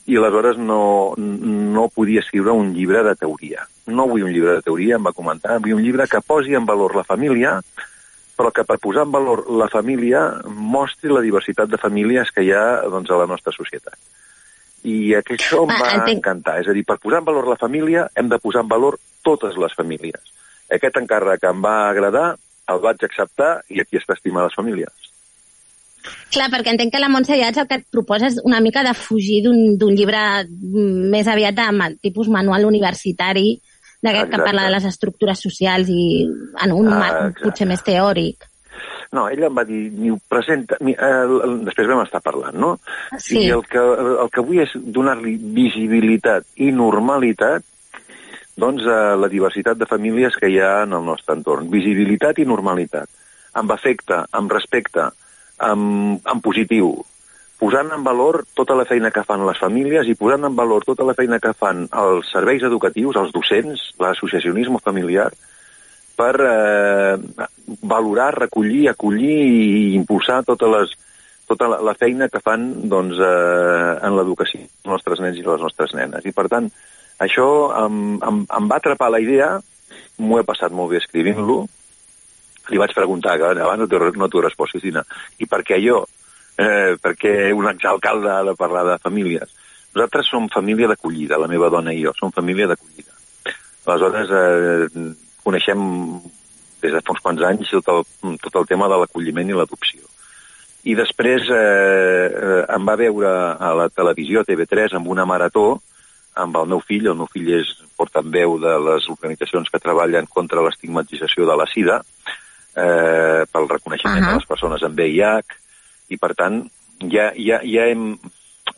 [0.05, 3.63] i aleshores no, no podia escriure un llibre de teoria.
[3.87, 6.65] No vull un llibre de teoria, em va comentar, vull un llibre que posi en
[6.65, 7.55] valor la família,
[8.35, 12.51] però que per posar en valor la família mostri la diversitat de famílies que hi
[12.51, 13.95] ha doncs, a la nostra societat.
[14.85, 16.17] I això em Ah, va entenc.
[16.19, 16.59] encantar.
[16.61, 19.55] És a dir, per posar en valor la família hem de posar en valor totes
[19.57, 20.21] les famílies.
[20.69, 22.35] Aquest encàrrec em va agradar,
[22.67, 24.93] el vaig acceptar i aquí està estimar les famílies.
[26.33, 28.93] Clar, perquè entenc que la Montse Llats el que et proposa és una mica de
[28.97, 30.21] fugir d'un llibre
[31.13, 33.61] més aviat de tipus manual universitari,
[34.03, 36.25] d'aquest que parla de les estructures socials i
[36.61, 37.43] en un Ah, marc exacte.
[37.43, 38.49] potser més teòric.
[39.15, 40.77] No, ella em va dir, ho presenta...
[40.81, 41.25] Ni, eh,
[41.63, 42.73] després vam estar parlant, no?
[43.17, 43.45] Sí.
[43.45, 47.63] I el que, el que vull és donar-li visibilitat i normalitat
[48.57, 51.69] doncs, a la diversitat de famílies que hi ha en el nostre entorn.
[51.71, 53.09] Visibilitat i normalitat.
[53.55, 55.09] Amb afecte, amb respecte,
[55.57, 56.93] amb, amb positiu.
[57.59, 61.05] Posant en valor tota la feina que fan les famílies i posant en valor tota
[61.07, 65.29] la feina que fan els serveis educatius, els docents, l'associacionisme familiar,
[66.15, 67.15] per eh,
[67.83, 70.93] valorar, recollir, acollir i impulsar totes les,
[71.47, 75.63] tota la, la feina que fan doncs, eh, en l'educació dels nostres nens i les
[75.67, 76.27] nostres nenes.
[76.27, 76.69] I, per tant,
[77.23, 77.47] això
[77.85, 79.55] em, em, em va atrapar la idea,
[80.19, 81.65] m'ho he passat molt bé escrivint-lo,
[82.69, 85.03] li vaig preguntar, que abans no t'ho no respost, Cristina,
[85.39, 86.05] i per què jo?
[86.57, 89.51] Eh, perquè un exalcalde ha de parlar de famílies.
[89.95, 93.11] Nosaltres som família d'acollida, la meva dona i jo, som família d'acollida.
[93.85, 95.81] Aleshores, eh, coneixem
[96.81, 100.03] des de fa uns quants anys tot el, tot el tema de l'acolliment i l'adopció.
[100.85, 105.79] I després eh, eh, em va veure a la televisió TV3 amb una marató
[106.35, 107.07] amb el meu fill.
[107.09, 112.01] El meu fill és portaveu de les organitzacions que treballen contra l'estigmatització de la sida
[112.75, 114.25] eh, pel reconeixement uh.
[114.25, 114.33] -huh.
[114.33, 115.55] de les persones amb VIH
[116.09, 116.61] i, per tant,
[116.99, 118.17] ja, ja, ja, hem,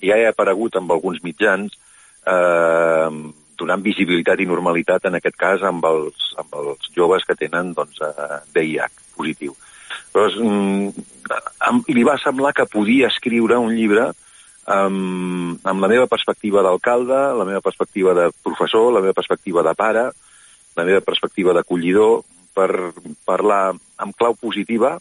[0.02, 1.74] ja he aparegut amb alguns mitjans
[2.26, 3.10] eh,
[3.58, 8.00] donant visibilitat i normalitat, en aquest cas, amb els, amb els joves que tenen doncs,
[8.02, 9.56] eh, VIH positiu.
[10.14, 10.94] Però mm,
[11.88, 14.12] li va semblar que podia escriure un llibre
[14.68, 19.74] amb, amb la meva perspectiva d'alcalde, la meva perspectiva de professor, la meva perspectiva de
[19.74, 20.10] pare,
[20.78, 22.22] la meva perspectiva d'acollidor,
[22.58, 22.92] per
[23.28, 24.98] parlar amb clau positiva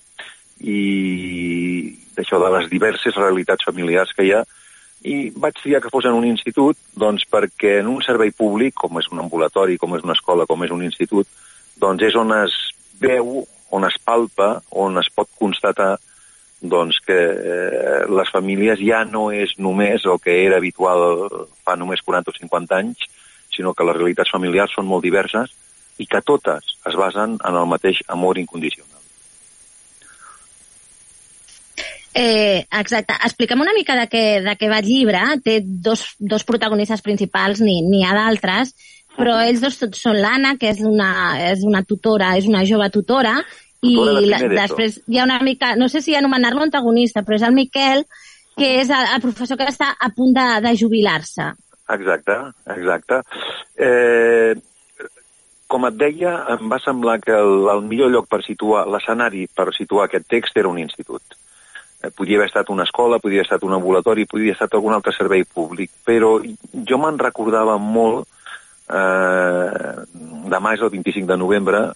[0.61, 4.45] i d'això de les diverses realitats familiars que hi ha.
[5.07, 8.99] I vaig triar que fos en un institut doncs perquè en un servei públic, com
[9.01, 11.29] és un ambulatori, com és una escola, com és un institut,
[11.81, 12.57] doncs és on es
[13.01, 13.45] veu,
[13.77, 15.97] on es palpa, on es pot constatar
[16.61, 21.29] doncs que eh, les famílies ja no és només el que era habitual
[21.63, 23.05] fa només 40 o 50 anys,
[23.53, 25.53] sinó que les realitats familiars són molt diverses
[25.99, 28.93] i que totes es basen en el mateix amor incondicional.
[32.17, 33.13] Eh, exacte.
[33.29, 35.21] Explica'm una mica de què, de què va el llibre.
[35.45, 38.73] Té dos, dos protagonistes principals, n'hi ni ha d'altres,
[39.17, 41.11] però ells dos són l'Anna, que és una,
[41.51, 43.37] és una tutora, és una jove tutora,
[43.85, 43.97] i
[44.31, 48.07] la, després hi ha una mica, no sé si anomenar-lo antagonista, però és el Miquel,
[48.57, 51.51] que és el, el professor que està a punt de, de jubilar-se.
[51.97, 52.39] Exacte,
[52.73, 53.21] exacte.
[53.77, 54.57] Eh,
[55.67, 59.73] com et deia, em va semblar que el, el millor lloc per situar l'escenari, per
[59.75, 61.37] situar aquest text, era un institut.
[62.03, 64.95] Eh, podia haver estat una escola, podia haver estat un ambulatori, podia haver estat algun
[64.95, 66.37] altre servei públic, però
[66.91, 68.29] jo me'n recordava molt,
[68.87, 69.95] eh,
[70.55, 71.87] demà és el 25 de novembre,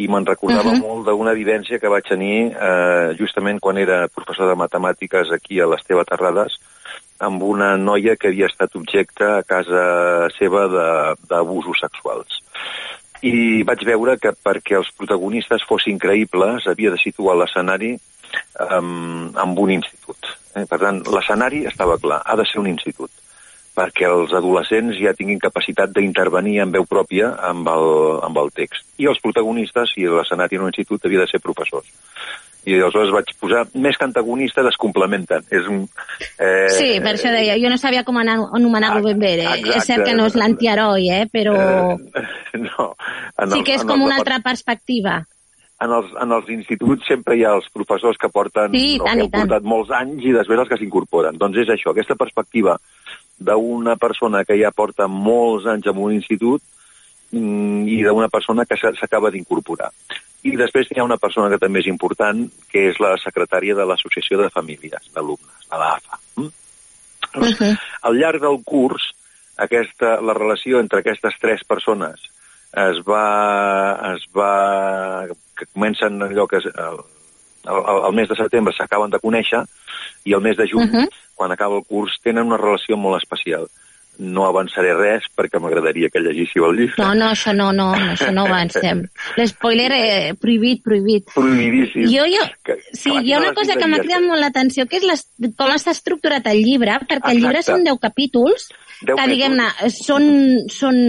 [0.00, 0.80] i me'n recordava uh -huh.
[0.80, 5.66] molt d'una vivència que vaig tenir eh, justament quan era professor de matemàtiques aquí a
[5.66, 6.56] l'Esteve Terrades,
[7.18, 10.68] amb una noia que havia estat objecte a casa seva
[11.28, 12.40] d'abusos sexuals.
[13.26, 17.94] I vaig veure que perquè els protagonistes fossin creïbles havia de situar l'escenari
[18.66, 20.30] amb, amb un institut.
[20.56, 20.64] Eh?
[20.70, 23.10] Per tant, l'escenari estava clar, ha de ser un institut
[23.76, 27.88] perquè els adolescents ja tinguin capacitat d'intervenir en veu pròpia amb el,
[28.26, 28.86] amb el text.
[29.00, 31.88] I els protagonistes, si l'escenari en un institut, havia de ser professors.
[32.68, 35.46] I aleshores vaig posar, més que antagonista, es complementen.
[35.48, 35.86] És un,
[36.36, 36.68] eh...
[36.76, 39.32] Sí, per això deia, jo no sabia com anomenar-lo ben bé.
[39.40, 39.56] Eh?
[39.78, 41.24] És cert que no és l'antiheroi, eh?
[41.32, 41.56] però...
[41.56, 42.26] Eh,
[42.66, 42.92] no.
[43.40, 45.22] En sí que és com una altra perspectiva
[45.80, 49.22] en els, en els instituts sempre hi ha els professors que porten sí, no, tant,
[49.22, 51.38] que han portat molts anys i després els que s'incorporen.
[51.40, 52.76] Doncs és això, aquesta perspectiva
[53.40, 56.62] d'una persona que ja porta molts anys en un institut
[57.32, 59.90] mm, i d'una persona que s'acaba d'incorporar.
[60.44, 63.84] I després hi ha una persona que també és important, que és la secretària de
[63.88, 66.20] l'Associació de Famílies d'Alumnes, de l'AFA.
[66.36, 66.52] Mm?
[67.30, 67.78] Uh -huh.
[68.02, 69.12] Al llarg del curs,
[69.56, 72.20] aquesta, la relació entre aquestes tres persones
[72.72, 75.26] es va, es va
[75.56, 77.00] que comencen allò que és, el,
[77.66, 79.64] el, el mes de setembre s'acaben de conèixer
[80.24, 81.08] i el mes de juny, uh -huh.
[81.40, 83.64] Quan acaba el curs, tenen una relació molt especial.
[84.20, 86.98] No avançaré res perquè m'agradaria que llegissiu el llibre.
[87.00, 89.06] No, no, això no, no, això no avancem.
[89.40, 91.30] L'espoiler eh, prohibit, prohibit.
[91.32, 92.04] Prohibidíssim.
[92.12, 95.00] Jo, jo, que, sí, que hi ha una cosa que m'ha cridat molt l'atenció, que
[95.00, 95.24] és les,
[95.56, 97.32] com està estructurat el llibre, perquè Exacte.
[97.32, 98.68] el llibre són 10 capítols,
[99.08, 100.28] 10 que, diguem-ne, són,
[100.68, 101.00] són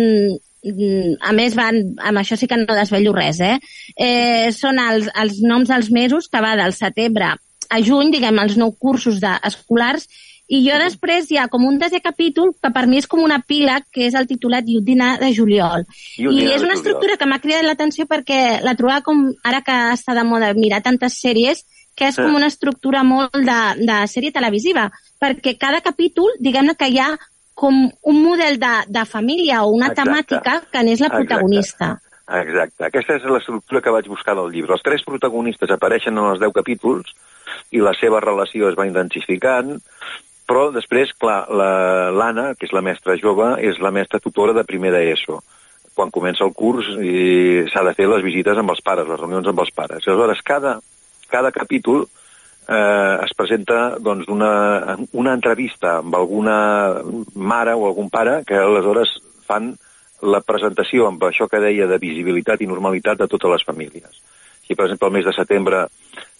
[0.62, 3.56] Mm, a més, van, amb això sí que no desvello res, eh?
[3.98, 7.32] eh són els, els noms dels mesos que va del setembre
[7.72, 10.08] a juny, diguem, els nou cursos de, escolars,
[10.52, 13.40] i jo després hi ha com un desè capítol que per mi és com una
[13.48, 15.86] pila, que és el titulat Iudina de juliol.
[16.20, 19.78] Iudina I és una estructura que m'ha cridat l'atenció perquè la trobava com, ara que
[19.94, 21.64] està de moda mirar tantes sèries,
[21.96, 24.90] que és com una estructura molt de, de sèrie televisiva,
[25.22, 27.14] perquè cada capítol, diguem-ne que hi ha
[27.56, 30.04] com un model de, de família o una Exacte.
[30.04, 31.94] temàtica que n'és la protagonista.
[31.96, 32.08] Exacte.
[32.32, 32.86] Exacte.
[32.88, 34.76] Aquesta és l'estructura que vaig buscar del llibre.
[34.76, 37.12] Els tres protagonistes apareixen en els deu capítols
[37.72, 39.78] i la seva relació es va intensificant,
[40.48, 44.66] però després, clar, l'Anna, la, que és la mestra jove, és la mestra tutora de
[44.68, 45.40] primer d'ESO.
[45.96, 46.90] Quan comença el curs
[47.72, 50.08] s'ha de fer les visites amb els pares, les reunions amb els pares.
[50.08, 50.78] Aleshores, cada,
[51.32, 56.58] cada capítol eh, es presenta doncs, una, una entrevista amb alguna
[57.36, 59.14] mare o algun pare que aleshores
[59.48, 59.74] fan
[60.22, 64.22] la presentació amb això que deia de visibilitat i normalitat de totes les famílies.
[64.68, 65.86] Si, per exemple, el mes de setembre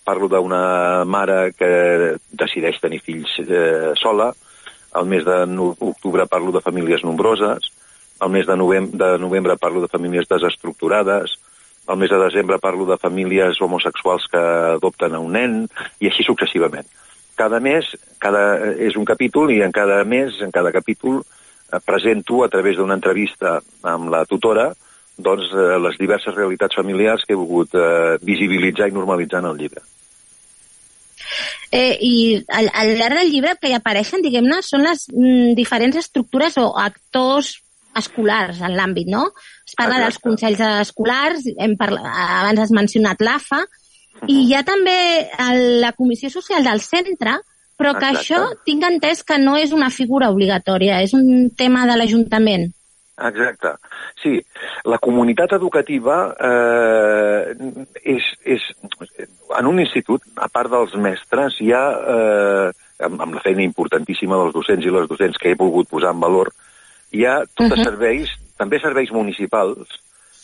[0.04, 4.32] parlo d'una mare que decideix tenir fills eh, sola,
[5.00, 7.72] el mes d'octubre parlo de famílies nombroses,
[8.22, 11.38] el mes de novembre, de novembre parlo de famílies desestructurades,
[11.88, 14.42] el mes de desembre parlo de famílies homosexuals que
[14.78, 15.56] adopten a un nen,
[16.00, 16.88] i així successivament.
[17.36, 17.88] Cada mes
[18.22, 18.44] cada,
[18.78, 23.00] és un capítol i en cada mes, en cada capítol, eh, presento a través d'una
[23.00, 24.72] entrevista amb la tutora
[25.18, 29.58] doncs, eh, les diverses realitats familiars que he volgut eh, visibilitzar i normalitzar en el
[29.58, 29.84] llibre.
[31.72, 32.16] Eh, I
[32.52, 36.72] al, al llarg del llibre que hi apareixen, diguem-ne, són les mm, diferents estructures o
[36.76, 37.56] actors
[37.96, 39.30] escolars en l'àmbit, no?
[39.68, 40.08] Es parla Exacte.
[40.08, 42.08] dels consells escolars, hem parlat,
[42.42, 44.28] abans has mencionat l'AFA, uh -huh.
[44.28, 45.30] i hi ha també
[45.82, 47.40] la comissió social del centre,
[47.78, 48.34] però que Exacte.
[48.34, 52.72] això tinc entès que no és una figura obligatòria, és un tema de l'Ajuntament.
[53.18, 53.76] Exacte.
[54.22, 54.40] Sí,
[54.88, 57.54] la comunitat educativa eh,
[58.04, 58.68] és, és...
[59.58, 61.84] En un institut, a part dels mestres, hi ha,
[62.16, 62.70] eh,
[63.06, 66.24] amb, amb la feina importantíssima dels docents i les docents que he volgut posar en
[66.24, 66.54] valor,
[67.12, 67.84] hi ha tots uh -huh.
[67.84, 70.00] serveis, també serveis municipals,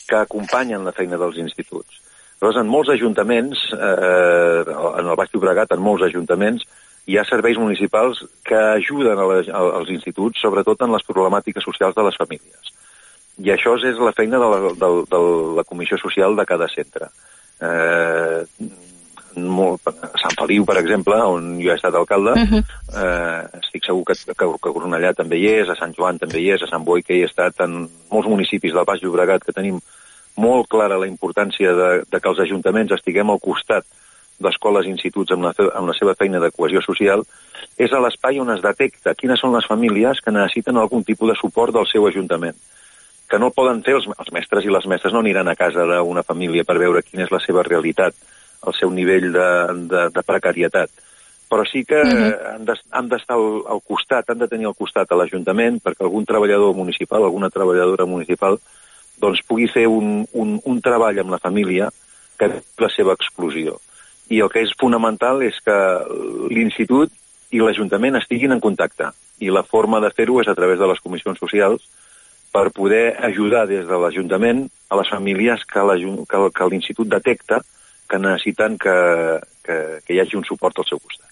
[0.08, 2.00] que acompanyen la feina dels instituts.
[2.40, 4.62] Llavors, en molts ajuntaments, eh,
[4.98, 6.64] en el Baix Llobregat, en molts ajuntaments,
[7.08, 11.96] hi ha serveis municipals que ajuden a les, als instituts, sobretot en les problemàtiques socials
[11.96, 12.74] de les famílies.
[13.40, 15.20] I això és la feina de la, de, de
[15.56, 17.08] la comissió social de cada centre.
[17.64, 18.42] Eh,
[19.38, 22.62] molt, a Sant Feliu, per exemple, on jo he estat alcalde, uh -huh.
[23.02, 26.50] eh, estic segur que, que, que Cornellà també hi és, a Sant Joan també hi
[26.50, 29.52] és, a Sant Boi que hi he estat, en molts municipis del Baix Llobregat que
[29.52, 29.80] tenim
[30.36, 33.84] molt clara la importància de, de que els ajuntaments estiguem al costat
[34.38, 37.24] d'escoles i instituts amb la, amb la seva feina de cohesió social,
[37.78, 41.38] és a l'espai on es detecta quines són les famílies que necessiten algun tipus de
[41.40, 42.58] suport del seu ajuntament
[43.28, 46.24] que no poden fer els, els mestres i les mestres no aniran a casa d'una
[46.24, 48.16] família per veure quina és la seva realitat,
[48.66, 49.48] el seu nivell de,
[49.90, 50.90] de, de precarietat.
[51.48, 52.76] Però sí que uh -huh.
[52.90, 56.74] han d'estar al, al costat, han de tenir al costat a l'Ajuntament perquè algun treballador
[56.74, 58.58] municipal, alguna treballadora municipal,
[59.20, 61.88] doncs pugui fer un, un, un treball amb la família
[62.38, 63.78] que la seva exclusió.
[64.28, 65.76] I el que és fonamental és que
[66.52, 67.12] l'institut
[67.54, 69.08] i l'Ajuntament estiguin en contacte.
[69.40, 71.86] I la forma de fer-ho és a través de les comissions socials,
[72.52, 77.60] per poder ajudar des de l'Ajuntament a les famílies que l'Institut detecta
[78.08, 78.96] que necessiten que,
[79.64, 81.26] que, que hi hagi un suport al seu costat.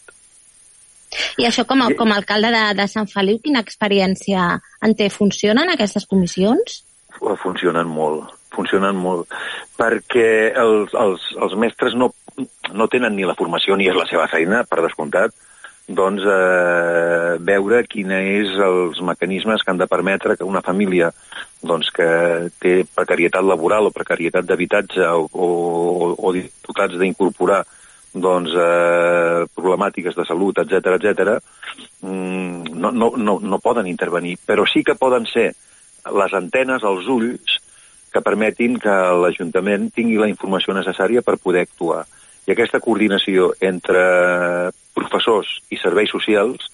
[1.40, 4.48] I això com a, com a alcalde de, de Sant Feliu, quina experiència
[4.84, 5.08] en té?
[5.12, 6.82] Funcionen aquestes comissions?
[7.16, 9.32] Funcionen molt, funcionen molt,
[9.78, 12.10] perquè els, els, els mestres no,
[12.72, 15.36] no tenen ni la formació ni és la seva feina, per descomptat,
[15.86, 21.12] doncs, eh, veure quins és els mecanismes que han de permetre que una família
[21.62, 22.08] doncs, que
[22.58, 27.62] té precarietat laboral o precarietat d'habitatge o, o, o dificultats d'incorporar
[28.16, 31.36] doncs, eh, problemàtiques de salut, etc etc,
[32.02, 35.52] mm, no, no, no, no poden intervenir, però sí que poden ser
[36.06, 37.55] les antenes, els ulls,
[38.16, 42.06] que permetin que l'Ajuntament tingui la informació necessària per poder actuar.
[42.48, 46.70] I aquesta coordinació entre professors i serveis socials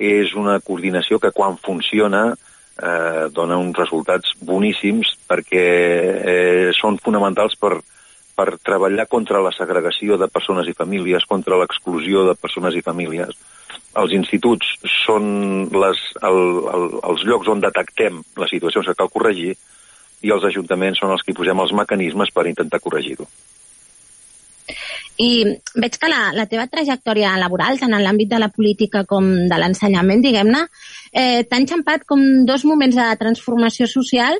[0.00, 5.66] és una coordinació que quan funciona eh, dona uns resultats boníssims perquè
[6.32, 7.74] eh, són fonamentals per,
[8.36, 13.36] per treballar contra la segregació de persones i famílies, contra l'exclusió de persones i famílies.
[13.96, 16.42] Els instituts són les, el,
[16.72, 19.56] el, els llocs on detectem les situacions que cal corregir
[20.24, 23.26] i els ajuntaments són els que posem els mecanismes per intentar corregir-ho.
[25.16, 25.30] I
[25.80, 29.58] veig que la, la teva trajectòria laboral, tant en l'àmbit de la política com de
[29.60, 30.66] l'ensenyament, diguem-ne,
[31.12, 34.36] eh, t'ha enxampat com dos moments de transformació social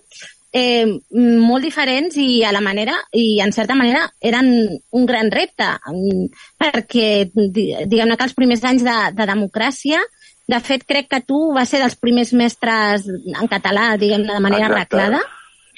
[0.53, 4.51] eh, molt diferents i a la manera, i en certa manera eren
[4.93, 5.71] un gran repte,
[6.61, 10.03] perquè diguem-ne que els primers anys de, de democràcia
[10.47, 14.69] de fet, crec que tu vas ser dels primers mestres en català, diguem-ne, de manera
[14.69, 15.01] Exacte.
[15.01, 15.25] arreglada.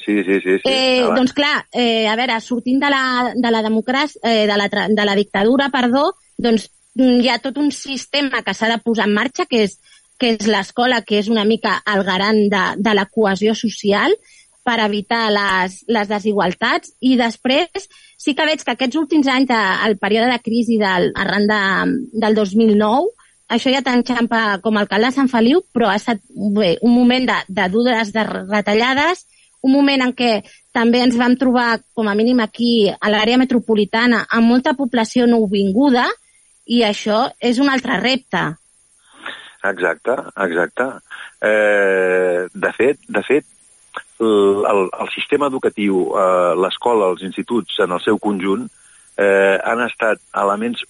[0.05, 0.57] Sí, sí, sí.
[0.57, 0.63] sí.
[0.65, 4.69] Eh, doncs clar, eh, a veure, sortint de la, de la democràcia, eh, de, la,
[4.71, 9.09] de la dictadura, perdó, doncs mm, hi ha tot un sistema que s'ha de posar
[9.09, 9.79] en marxa, que és,
[10.19, 14.15] que és l'escola, que és una mica el garant de, de la cohesió social
[14.69, 17.89] per evitar les, les desigualtats i després
[18.21, 19.55] sí que veig que aquests últims anys,
[19.87, 21.63] el període de crisi del, arran de,
[22.25, 23.15] del 2009,
[23.49, 27.25] això ja t'enxampa com a alcalde de Sant Feliu, però ha estat bé, un moment
[27.31, 29.25] de, de dures de retallades,
[29.63, 30.33] un moment en què
[30.75, 36.07] també ens vam trobar, com a mínim aquí, a l'àrea metropolitana, amb molta població nouvinguda,
[36.69, 38.43] i això és un altre repte.
[39.69, 40.89] Exacte, exacte.
[41.43, 43.47] Eh, de fet, de fet
[44.21, 48.69] el, el, sistema educatiu, eh, l'escola, els instituts en el seu conjunt,
[49.19, 50.85] eh, han estat elements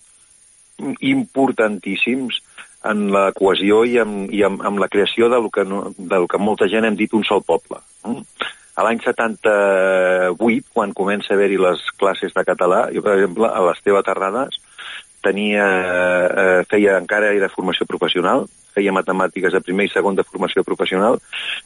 [1.01, 2.43] importantíssims
[2.89, 5.64] en la cohesió i amb, i amb, amb la creació del que,
[5.99, 7.81] del que molta gent hem dit un sol poble.
[8.07, 8.23] Mm?
[8.79, 13.62] A l'any 78, quan comença a haver-hi les classes de català, jo, per exemple, a
[13.66, 14.61] l'Esteve Terrades,
[15.26, 15.64] tenia,
[16.43, 21.18] eh, feia encara era formació professional, feia matemàtiques de primer i segon de formació professional,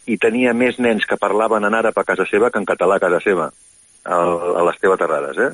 [0.08, 3.04] i tenia més nens que parlaven en àrab a casa seva que en català a
[3.04, 3.50] casa seva,
[4.08, 5.52] a, a l'Esteve Terrades, eh?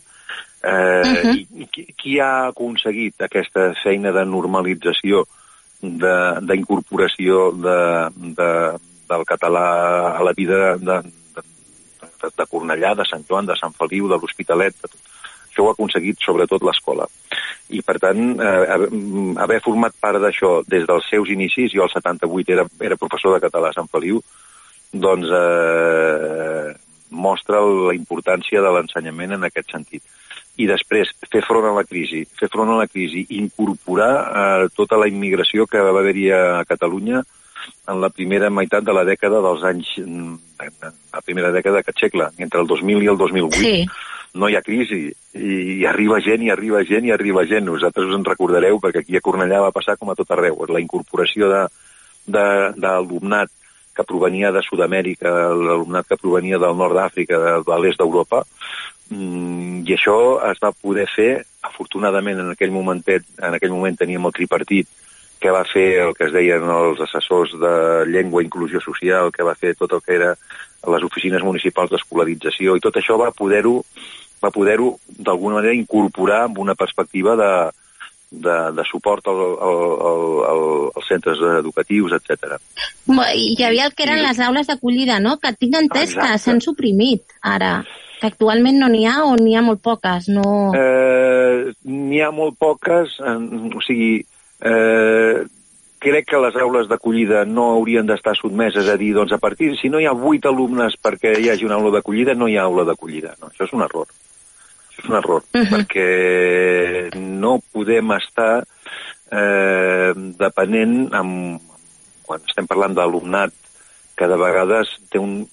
[0.62, 1.34] Eh, uh -huh.
[1.34, 5.26] i, qui, qui ha aconseguit aquesta feina de normalització,
[5.82, 7.78] d'incorporació de,
[8.14, 8.78] de, de,
[9.10, 11.02] del català a la vida de,
[12.22, 15.14] de, de Cornellà, de Sant Joan, de Sant Feliu, de l'Hospitalet, de tot.
[15.48, 17.08] Això ho ha aconseguit sobretot l'escola.
[17.74, 18.76] I, per tant, eh,
[19.42, 23.42] haver format part d'això des dels seus inicis, jo al 78 era, era professor de
[23.42, 24.20] català a Sant Feliu,
[24.92, 26.76] doncs eh,
[27.10, 30.04] mostra la importància de l'ensenyament en aquest sentit.
[30.58, 32.24] I després, fer front a la crisi.
[32.38, 37.22] Fer front a la crisi, incorporar eh, tota la immigració que va haver-hi a Catalunya
[37.88, 39.94] en la primera meitat de la dècada dels anys...
[40.04, 40.36] mm,
[41.14, 43.56] la primera dècada d'aquest segle, entre el 2000 i el 2008.
[43.62, 43.86] Sí.
[44.38, 47.68] No hi ha crisi, i, i arriba gent, i arriba gent, i arriba gent.
[47.72, 50.58] Vosaltres us en recordareu, perquè aquí a Cornellà va passar com a tot arreu.
[50.68, 51.68] La incorporació de-
[52.26, 53.48] de- d'alumnat
[53.96, 58.44] que provenia de Sud-amèrica, l'alumnat que provenia del nord d'Àfrica, de, de l'est d'Europa,
[59.10, 60.18] mm, i això
[60.50, 64.86] es va poder fer, afortunadament en aquell momentet, en aquell moment teníem el tripartit,
[65.40, 67.74] que va fer el que es deien els assessors de
[68.10, 70.34] llengua i inclusió social, que va fer tot el que era
[70.88, 73.80] les oficines municipals d'escolarització, i tot això va poder-ho
[74.38, 77.52] va poder-ho d'alguna manera incorporar amb una perspectiva de,
[78.30, 79.80] de, de suport al, al,
[80.10, 80.62] al, al,
[80.94, 82.58] als centres educatius, etc.
[83.08, 85.38] Hi havia el que eren les aules d'acollida, no?
[85.42, 87.80] Que tinc entès que s'han suprimit ara.
[88.18, 90.26] Que actualment no n'hi ha o n'hi ha molt poques.
[90.30, 90.72] No...
[90.74, 94.22] Eh, N'hi ha molt poques, en, o sigui,
[94.60, 95.44] eh,
[95.98, 99.90] crec que les aules d'acollida no haurien d'estar sotmeses a dir, doncs a partir, si
[99.90, 102.86] no hi ha vuit alumnes perquè hi hagi una aula d'acollida, no hi ha aula
[102.88, 103.34] d'acollida.
[103.42, 104.08] No, això és un error.
[104.88, 105.70] Això és un error, uh -huh.
[105.74, 108.64] perquè no podem estar
[109.30, 111.60] eh, depenent amb,
[112.22, 113.52] quan estem parlant d'alumnat
[114.16, 115.46] que de vegades té un,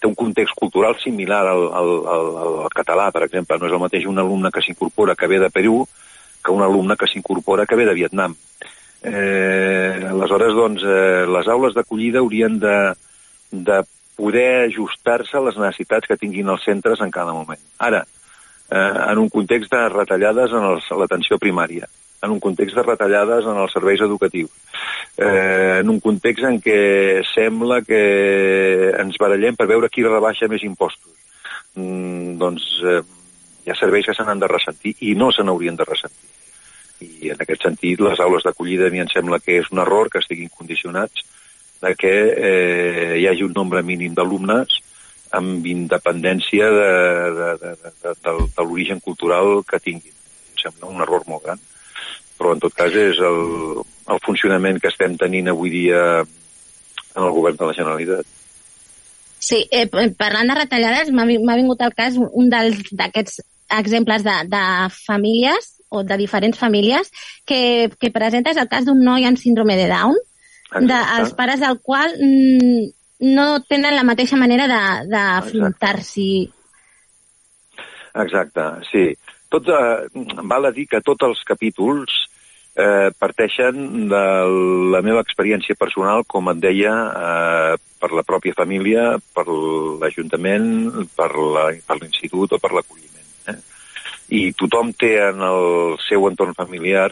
[0.00, 2.28] té un context cultural similar al, al, al,
[2.64, 3.58] al català, per exemple.
[3.58, 5.86] No és el mateix un alumne que s'incorpora que ve de Perú
[6.48, 8.34] que un alumne que s'incorpora que ve de Vietnam.
[9.02, 12.76] Eh, aleshores, doncs, eh, les aules d'acollida haurien de,
[13.52, 13.82] de
[14.16, 17.60] poder ajustar-se a les necessitats que tinguin els centres en cada moment.
[17.78, 18.00] Ara,
[18.70, 20.64] eh, en un context de retallades en
[21.02, 21.86] l'atenció primària,
[22.22, 24.50] en un context de retallades en els serveis educatius,
[25.18, 26.80] eh, en un context en què
[27.28, 28.00] sembla que
[28.98, 31.12] ens barallem per veure qui rebaixa més impostos.
[31.76, 33.04] Mm, doncs eh,
[33.66, 36.37] hi ha serveis que se n'han de ressentir i no se n'haurien de ressentir.
[37.04, 40.10] I en aquest sentit, les aules d'acollida a mi em sembla que és un error
[40.10, 41.22] que estiguin condicionats
[41.82, 44.80] de que eh, hi hagi un nombre mínim d'alumnes
[45.38, 46.88] amb independència de,
[47.38, 50.14] de, de, de, de, de, l'origen cultural que tinguin.
[50.54, 51.60] Em sembla un error molt gran.
[52.38, 53.40] Però, en tot cas, és el,
[54.08, 58.26] el funcionament que estem tenint avui dia en el govern de la Generalitat.
[59.38, 63.42] Sí, eh, parlant de retallades, m'ha vi- m'ha vingut al cas un d'aquests
[63.78, 64.62] exemples de, de
[65.04, 67.10] famílies o de diferents famílies
[67.46, 71.20] que, que presenta és el cas d'un noi amb síndrome de Down, de, Exacte.
[71.20, 72.86] els pares del qual mm,
[73.34, 74.68] no tenen la mateixa manera
[75.08, 76.30] d'afrontar-s'hi.
[78.18, 79.04] Exacte, sí.
[79.48, 80.08] Tot, eh,
[80.44, 82.12] val a dir que tots els capítols
[82.78, 84.22] eh, parteixen de
[84.92, 91.30] la meva experiència personal, com et deia, eh, per la pròpia família, per l'Ajuntament, per
[91.34, 93.26] la- per l'institut o per l'acolliment.
[93.48, 93.56] Eh?
[94.28, 97.08] I tothom té en el seu entorn familiar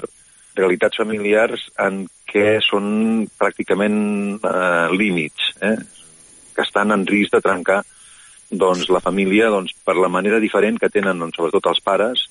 [0.57, 3.99] realitats familiars en què són pràcticament
[4.41, 5.77] eh, límits, eh?
[6.57, 7.83] que estan en risc de trencar
[8.51, 12.27] doncs, la família doncs, per la manera diferent que tenen, doncs, sobretot els pares,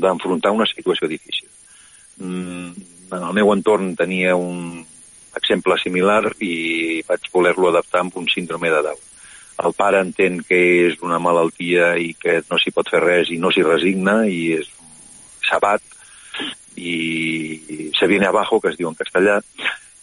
[0.00, 1.48] d'enfrontar una situació difícil.
[2.20, 2.72] Mm,
[3.10, 4.82] en el meu entorn tenia un
[5.36, 9.09] exemple similar i vaig voler-lo adaptar amb un síndrome de Down.
[9.60, 13.38] El pare entén que és una malaltia i que no s'hi pot fer res i
[13.38, 14.70] no s'hi resigna i és
[15.44, 15.82] sabat
[16.80, 19.40] i se viene abajo, que es diu en castellà,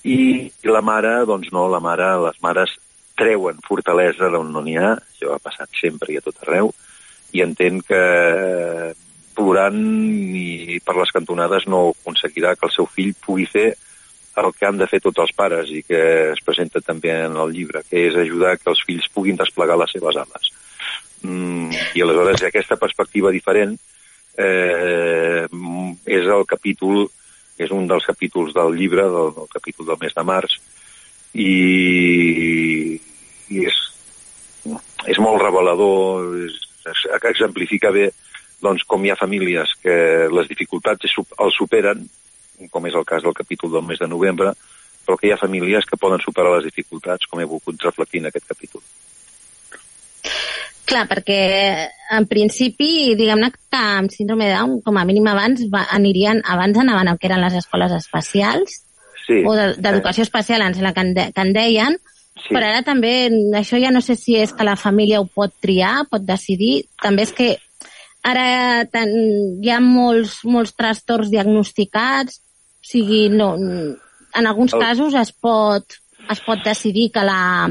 [0.05, 2.75] i la mare, doncs no, la mare, les mares
[3.17, 6.69] treuen fortalesa d'on no n'hi ha, això ha passat sempre i a tot arreu,
[7.33, 8.91] i entén que eh,
[9.37, 9.81] plorant
[10.37, 13.71] i per les cantonades no aconseguirà que el seu fill pugui fer
[14.37, 15.99] el que han de fer tots els pares i que
[16.33, 19.93] es presenta també en el llibre, que és ajudar que els fills puguin desplegar les
[19.95, 20.51] seves ales.
[21.23, 23.73] Mm, I aleshores aquesta perspectiva diferent
[24.37, 25.45] eh,
[26.05, 27.07] és el capítol,
[27.57, 30.59] és un dels capítols del llibre, del, del capítol del mes de març,
[31.33, 32.99] i,
[33.49, 33.81] i és,
[35.09, 38.11] és molt revelador, és, és, exemplifica bé
[38.61, 39.97] doncs, com hi ha famílies que
[40.33, 42.05] les dificultats es els superen,
[42.71, 44.53] com és el cas del capítol del mes de novembre,
[45.05, 48.27] però que hi ha famílies que poden superar les dificultats, com he volgut reflectir en
[48.31, 48.81] aquest capítol.
[50.87, 51.37] Clar, perquè
[52.15, 56.77] en principi, diguem-ne que amb síndrome de Down, com a mínim abans, va, anirien, abans
[56.79, 58.83] anaven al que eren les escoles especials,
[59.27, 59.41] Sí.
[59.45, 61.97] o de- d'educació especial, ens la que en, de, que en deien,
[62.37, 62.53] Sí.
[62.53, 63.27] però ara també,
[63.59, 67.23] això ja no sé si és que la família ho pot triar, pot decidir, també
[67.23, 67.57] és que
[68.23, 69.09] ara tan,
[69.61, 72.39] hi ha molts, molts trastorns diagnosticats,
[72.87, 75.83] o sigui, no, en alguns El- casos es pot,
[76.31, 77.67] es pot decidir que la,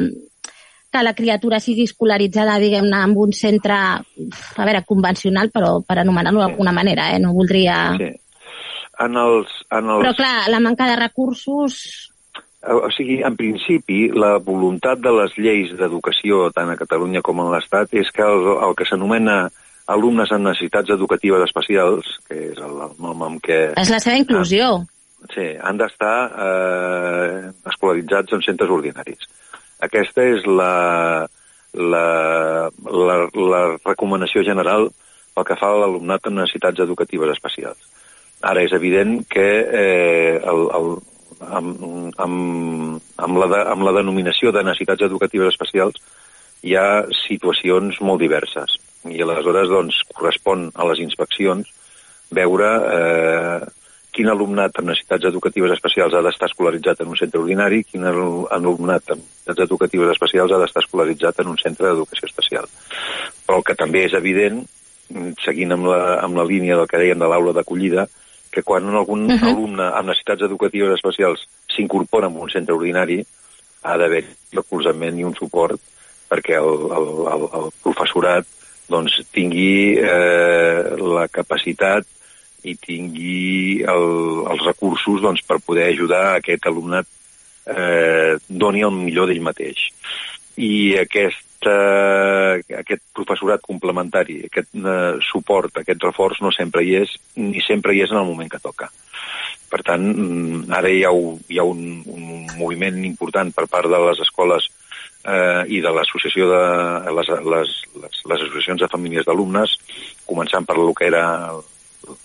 [0.92, 6.42] que la criatura sigui escolaritzada, diguem-ne, en un centre, a veure, convencional, però per anomenar-lo
[6.42, 7.20] d'alguna manera, eh?
[7.22, 7.96] No voldria...
[7.96, 8.12] Sí.
[8.98, 10.02] En els, en els...
[10.04, 11.78] Però, clar, la manca de recursos...
[12.66, 17.46] O sigui, en principi, la voluntat de les lleis d'educació, tant a Catalunya com a
[17.52, 19.36] l'Estat, és que el, el que s'anomena
[19.92, 23.60] alumnes amb necessitats educatives especials, que és el, el nom amb què...
[23.78, 24.80] És la seva inclusió.
[25.32, 26.16] Sí, han d'estar
[26.46, 29.26] eh, escolaritzats en centres ordinaris.
[29.82, 31.26] Aquesta és la,
[31.74, 32.06] la,
[32.70, 34.88] la, la recomanació general
[35.36, 37.82] pel que fa a l'alumnat amb necessitats educatives especials.
[38.46, 39.46] Ara, és evident que
[39.82, 40.90] eh, el, el,
[41.40, 41.80] amb,
[42.22, 46.00] amb, amb, la de, amb la denominació de necessitats educatives especials
[46.64, 51.68] hi ha situacions molt diverses i aleshores doncs, correspon a les inspeccions
[52.34, 53.60] veure eh,
[54.16, 59.12] quin alumnat amb necessitats educatives especials ha d'estar escolaritzat en un centre ordinari, quin alumnat
[59.12, 62.70] amb necessitats educatives especials ha d'estar escolaritzat en un centre d'educació especial.
[63.44, 64.62] Però el que també és evident,
[65.44, 68.06] seguint amb la, amb la línia del que deien de l'aula d'acollida,
[68.50, 69.50] que quan algun uh -huh.
[69.52, 71.44] alumne amb necessitats educatives especials
[71.76, 73.20] s'incorpora en un centre ordinari,
[73.82, 75.80] ha d'haver recolzament i un suport
[76.30, 78.46] perquè el, el, el, el professorat
[78.88, 82.06] doncs, tingui eh, la capacitat
[82.66, 84.08] i tingui el,
[84.50, 87.08] els recursos doncs, per poder ajudar a aquest alumnat
[87.66, 89.88] eh, doni el millor d'ell mateix.
[90.56, 97.12] I aquest, eh, aquest professorat complementari, aquest eh, suport, aquest reforç no sempre hi és,
[97.36, 98.90] ni sempre hi és en el moment que toca.
[99.66, 101.12] Per tant, mm, ara hi ha,
[101.50, 104.70] hi ha un, un moviment important per part de les escoles
[105.26, 106.64] eh, i de l'associació de
[107.18, 109.74] les, les, les, les associacions de famílies d'alumnes,
[110.26, 111.24] començant per el que era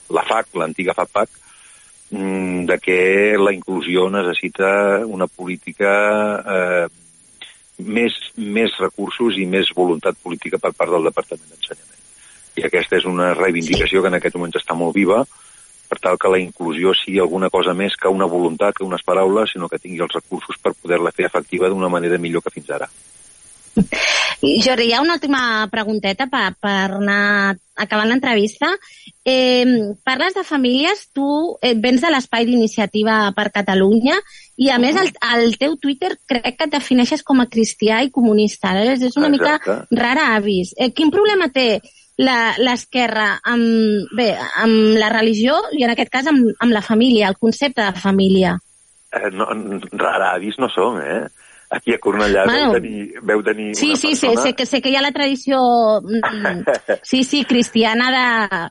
[0.09, 1.29] la FAC, l'antiga FAPAC,
[2.11, 2.97] mm, de que
[3.37, 5.91] la inclusió necessita una política
[6.55, 6.87] eh,
[7.77, 11.99] més, més recursos i més voluntat política per part del Departament d'Ensenyament.
[12.59, 15.23] I aquesta és una reivindicació que en aquest moment està molt viva,
[15.91, 19.51] per tal que la inclusió sigui alguna cosa més que una voluntat, que unes paraules,
[19.51, 22.87] sinó que tingui els recursos per poder-la fer efectiva d'una manera millor que fins ara.
[24.41, 28.71] Jordi, hi ha una última pregunteta per, per anar acabant l'entrevista.
[29.23, 31.27] Eh, parles de famílies, tu
[31.61, 34.17] eh, vens de l'espai d'iniciativa per Catalunya
[34.57, 38.09] i a més el, el teu Twitter crec que et defineixes com a cristià i
[38.09, 38.73] comunista.
[38.81, 39.77] És una Exacte.
[39.77, 40.73] mica rara avis.
[40.77, 41.81] Eh, quin problema té
[42.21, 47.37] l'esquerra amb, bé, amb la religió i en aquest cas amb, amb la família, el
[47.37, 48.57] concepte de família.
[49.11, 49.47] Eh, no,
[50.31, 51.29] avis no som, eh?
[51.71, 54.41] Aquí a Cornellà bueno, veu tenir, veu tenir sí, una sí, persona...
[54.41, 55.61] Sí, sé que, sé que hi ha la tradició,
[56.03, 56.65] mm,
[57.01, 58.61] sí, sí, cristiana de...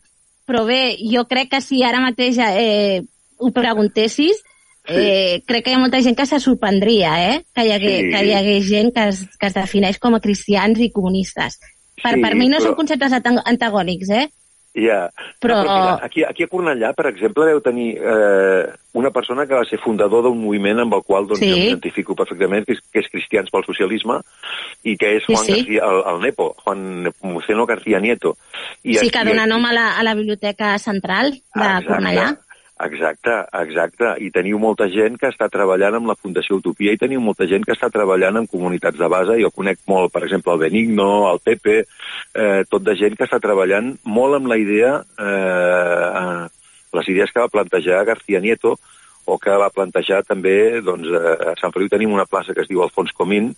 [0.51, 3.01] Però bé, jo crec que si ara mateix eh,
[3.38, 4.42] ho preguntessis,
[4.84, 5.44] eh, sí.
[5.46, 7.36] crec que hi ha molta gent que se sorprendria, eh?
[7.55, 8.11] Que hi hagués, sí.
[8.12, 11.61] que hi hagués gent que es, que es defineix com a cristians i comunistes.
[12.03, 12.68] Per, sí, per mi no però...
[12.68, 14.26] són conceptes antagònics, eh?
[14.71, 15.09] Ja,
[15.43, 15.57] però...
[15.57, 19.57] No, però mira, aquí, aquí a Cornellà, per exemple, deu tenir eh, una persona que
[19.59, 21.49] va ser fundador d'un moviment amb el qual doncs, sí.
[21.51, 24.21] jo m'identifico perfectament, que és, que és Cristians pel Socialisme,
[24.87, 25.59] i que és Juan sí, sí.
[25.59, 28.37] García, el, el Nepo, Juan Muceno García Nieto.
[28.85, 31.91] I sí, aquí, que dona nom a la, a la Biblioteca Central de Exacte.
[31.91, 32.31] Cornellà.
[32.81, 34.14] Exacte, exacte.
[34.24, 37.66] I teniu molta gent que està treballant amb la Fundació Utopia i teniu molta gent
[37.66, 39.37] que està treballant en comunitats de base.
[39.43, 41.83] Jo conec molt, per exemple, el Benigno, el Pepe,
[42.33, 44.95] eh, tot de gent que està treballant molt amb la idea,
[45.26, 46.47] eh,
[46.97, 48.78] les idees que va plantejar García Nieto,
[49.26, 52.81] o que va plantejar també, doncs, a Sant Feliu tenim una plaça que es diu
[52.83, 53.53] Alfons Comín,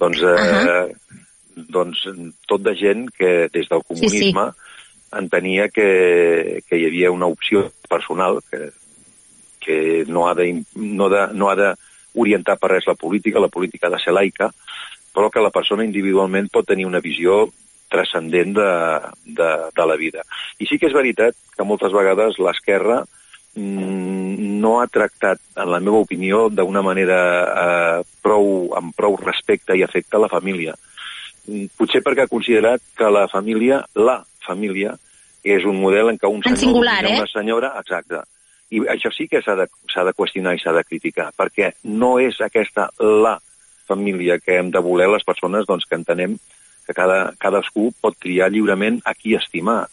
[0.00, 1.68] doncs, eh, uh -huh.
[1.68, 2.08] doncs
[2.46, 4.77] tot de gent que des del comunisme sí, sí
[5.12, 8.70] entenia que, que hi havia una opció personal que,
[9.60, 11.72] que no ha de, no de, no ha de
[12.18, 14.50] orientar per res la política, la política ha de ser laica,
[15.14, 17.46] però que la persona individualment pot tenir una visió
[17.88, 18.72] transcendent de,
[19.24, 20.24] de, de la vida.
[20.60, 23.00] I sí que és veritat que moltes vegades l'esquerra
[23.56, 29.76] mm, no ha tractat, en la meva opinió, d'una manera eh, prou, amb prou respecte
[29.76, 30.76] i afecte a la família.
[31.48, 34.96] Mm, potser perquè ha considerat que la família, la família
[35.44, 37.18] és un model en què un senyor singular, eh?
[37.20, 37.72] una senyora...
[37.82, 38.24] Exacte.
[38.68, 42.36] I això sí que s'ha de, de qüestionar i s'ha de criticar, perquè no és
[42.44, 43.38] aquesta la
[43.88, 46.34] família que hem de voler les persones doncs, que entenem
[46.84, 49.86] que cada, cadascú pot triar lliurement a qui estimar.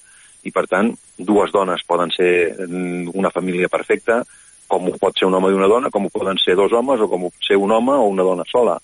[0.46, 2.34] I, per tant, dues dones poden ser
[2.68, 4.20] mm, una família perfecta,
[4.68, 7.00] com ho pot ser un home i una dona, com ho poden ser dos homes,
[7.00, 8.76] o com ho pot ser un home o una dona sola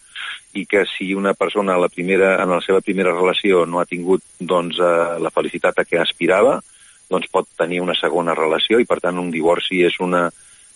[0.54, 4.24] i que si una persona la primera, en la seva primera relació no ha tingut
[4.40, 6.60] doncs, eh, la felicitat a què aspirava,
[7.12, 10.30] doncs pot tenir una segona relació i, per tant, un divorci és una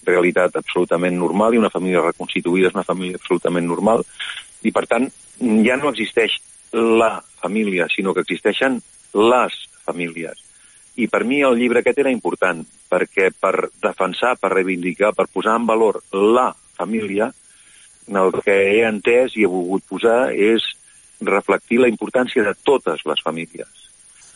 [0.05, 4.03] realitat absolutament normal i una família reconstituïda és una família absolutament normal
[4.63, 5.07] i, per tant,
[5.65, 6.37] ja no existeix
[6.75, 8.81] la família, sinó que existeixen
[9.15, 9.55] les
[9.85, 10.41] famílies.
[10.95, 12.61] I per mi el llibre aquest era important,
[12.91, 17.29] perquè per defensar, per reivindicar, per posar en valor la família,
[18.07, 20.65] el que he entès i he volgut posar és
[21.21, 23.85] reflectir la importància de totes les famílies.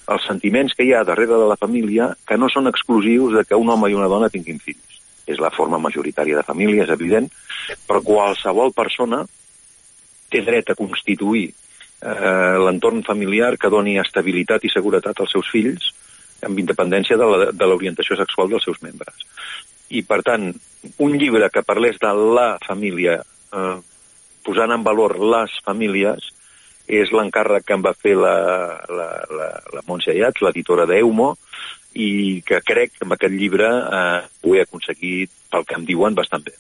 [0.09, 3.59] Els sentiments que hi ha darrere de la família que no són exclusius de que
[3.59, 4.97] un home i una dona tinguin fills.
[5.29, 7.27] És la forma majoritària de família, és evident,
[7.85, 9.21] però qualsevol persona
[10.33, 11.51] té dret a constituir
[12.01, 15.91] eh, l'entorn familiar que doni estabilitat i seguretat als seus fills
[16.45, 19.25] amb independència de l'orientació sexual dels seus membres.
[19.89, 20.53] I, per tant,
[21.03, 23.19] un llibre que parlés de la família,
[23.53, 23.77] eh,
[24.45, 26.31] posant en valor les famílies,
[26.89, 28.37] és l'encàrrec que em va fer la,
[28.89, 31.35] la, la, la Montse Ayats, l'editora d'Eumo,
[31.93, 36.17] i que crec que amb aquest llibre eh, ho he aconseguit, pel que em diuen,
[36.17, 36.55] bastant bé.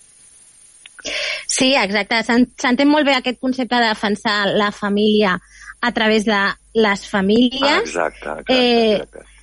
[1.47, 2.21] Sí, exacte.
[2.27, 5.37] S'entén molt bé aquest concepte de defensar la família
[5.81, 6.39] a través de
[6.75, 7.85] les famílies.
[7.85, 8.53] Exacte, exacte.
[8.53, 9.38] Eh, exacte.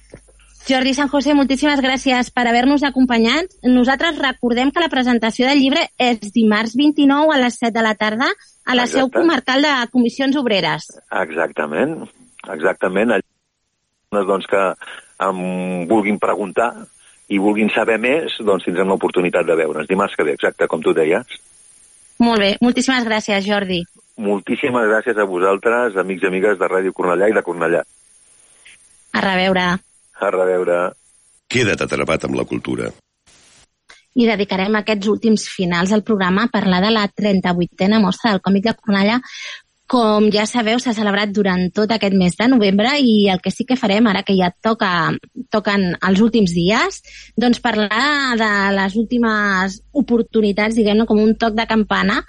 [0.67, 3.53] Jordi San José, moltíssimes gràcies per haver-nos acompanyat.
[3.63, 7.95] Nosaltres recordem que la presentació del llibre és dimarts 29 a les 7 de la
[7.95, 8.99] tarda a la Exacte.
[8.99, 10.89] seu comarcal de Comissions Obreres.
[11.23, 12.03] Exactament,
[12.51, 13.15] exactament.
[14.11, 14.65] Doncs que
[15.23, 16.73] em vulguin preguntar
[17.31, 19.87] i vulguin saber més, doncs tindrem l'oportunitat de veure'ns.
[19.87, 21.39] Dimarts que ve, exacte, com tu deies.
[22.19, 23.85] Molt bé, moltíssimes gràcies, Jordi.
[24.19, 27.87] Moltíssimes gràcies a vosaltres, amics i amigues de Ràdio Cornellà i de Cornellà.
[29.13, 29.77] A reveure.
[30.21, 30.79] A reveure.
[31.47, 32.89] Queda't atrapat amb la cultura.
[34.17, 38.65] I dedicarem aquests últims finals del programa a parlar de la 38a mostra del còmic
[38.65, 39.21] de Cornellà.
[39.87, 43.63] Com ja sabeu, s'ha celebrat durant tot aquest mes de novembre i el que sí
[43.69, 45.13] que farem ara que ja toca,
[45.55, 47.03] toquen els últims dies,
[47.39, 48.51] doncs parlar de
[48.81, 52.23] les últimes oportunitats, diguem-ne, com un toc de campana,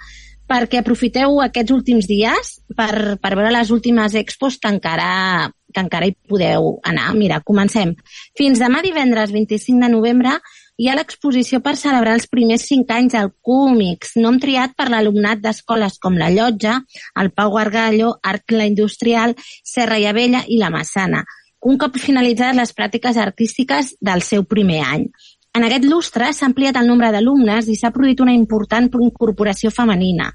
[0.48, 6.08] perquè aprofiteu aquests últims dies per, per veure les últimes expos que encara, que encara
[6.08, 7.10] hi podeu anar.
[7.18, 7.94] Mira, comencem.
[8.38, 10.38] Fins demà divendres 25 de novembre
[10.78, 15.42] hi ha l'exposició per celebrar els primers cinc anys del Cúmics, nom triat per l'alumnat
[15.42, 16.76] d'escoles com la Llotja,
[17.18, 19.34] el Pau Gargallo, Arc la Industrial,
[19.66, 21.24] Serra i Avella i la Massana,
[21.66, 25.08] un cop finalitzades les pràctiques artístiques del seu primer any.
[25.56, 30.28] En aquest lustre s'ha ampliat el nombre d'alumnes i s'ha produït una important incorporació femenina.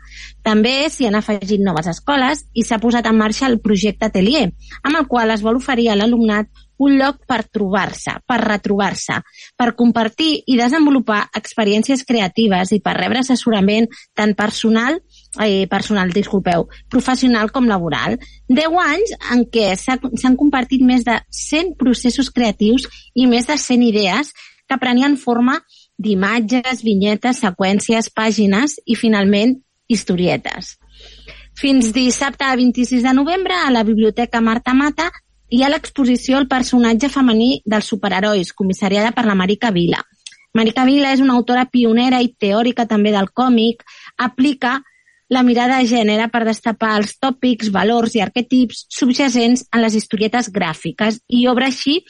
[0.43, 4.49] També s'hi han afegit noves escoles i s'ha posat en marxa el projecte Atelier,
[4.84, 6.49] amb el qual es vol oferir a l'alumnat
[6.84, 9.20] un lloc per trobar-se, per retrobar-se,
[9.55, 13.88] per compartir i desenvolupar experiències creatives i per rebre assessorament
[14.18, 14.99] tant personal
[15.41, 18.18] eh, personal, disculpeu, professional com laboral.
[18.49, 23.88] 10 anys en què s'han compartit més de 100 processos creatius i més de 100
[23.88, 24.34] idees
[24.70, 25.59] que prenien forma
[25.97, 29.57] d'imatges, vinyetes, seqüències, pàgines i, finalment,
[29.88, 30.78] historietes.
[31.59, 35.11] Fins dissabte 26 de novembre, a la Biblioteca Marta Mata,
[35.53, 40.01] hi ha l'exposició El personatge femení dels superherois, comissariada per la Marica Vila.
[40.53, 43.84] Marica Vila és una autora pionera i teòrica també del còmic,
[44.18, 44.80] aplica
[45.30, 50.51] la mirada de gènere per destapar els tòpics, valors i arquetips subjacents en les historietes
[50.53, 52.01] gràfiques i obre així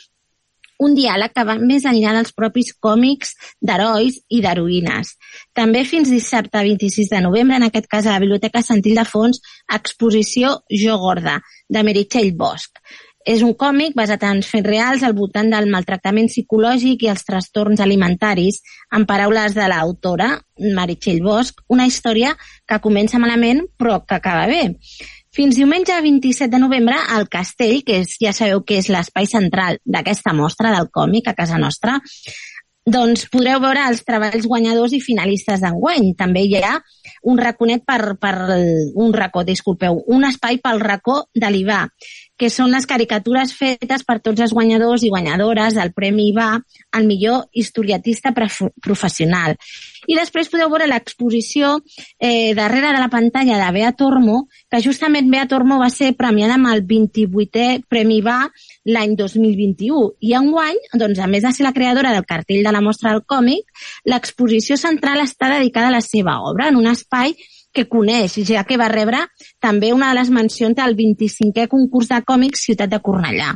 [0.79, 5.15] un diàleg que va més enllà dels propis còmics d'herois i d'heroïnes.
[5.53, 9.41] També fins dissabte 26 de novembre, en aquest cas a la Biblioteca Santil de Fons,
[9.71, 12.81] exposició Jo Gorda, de Meritxell Bosch.
[13.23, 17.79] És un còmic basat en fets reals al voltant del maltractament psicològic i els trastorns
[17.79, 18.59] alimentaris,
[18.91, 22.33] en paraules de l'autora, Meritxell Bosch, una història
[22.67, 24.65] que comença malament però que acaba bé.
[25.33, 29.79] Fins diumenge 27 de novembre, al Castell, que és, ja sabeu que és l'espai central
[29.81, 31.95] d'aquesta mostra del còmic a casa nostra,
[32.85, 36.11] doncs podreu veure els treballs guanyadors i finalistes d'enguany.
[36.19, 36.75] També hi ha
[37.31, 38.35] un raconet per, per
[38.93, 41.81] un racó, disculpeu, un espai pel racó de l'Ivà,
[42.37, 46.49] que són les caricatures fetes per tots els guanyadors i guanyadores del Premi IVA
[46.97, 49.57] al millor historiatista professional.
[50.07, 51.77] I després podeu veure l'exposició
[52.19, 56.57] eh, darrere de la pantalla de Bea Tormo, que justament Bea Tormo va ser premiada
[56.57, 58.39] amb el 28è Premi IVA
[58.91, 60.03] l'any 2021.
[60.27, 63.23] I enguany, doncs, a més de ser la creadora del cartell de la mostra del
[63.23, 63.69] còmic,
[64.09, 67.37] l'exposició central està dedicada a la seva obra en un espai
[67.73, 69.19] que coneix, ja que va rebre
[69.63, 73.49] també una de les mencions del 25è concurs de còmics Ciutat de Cornellà.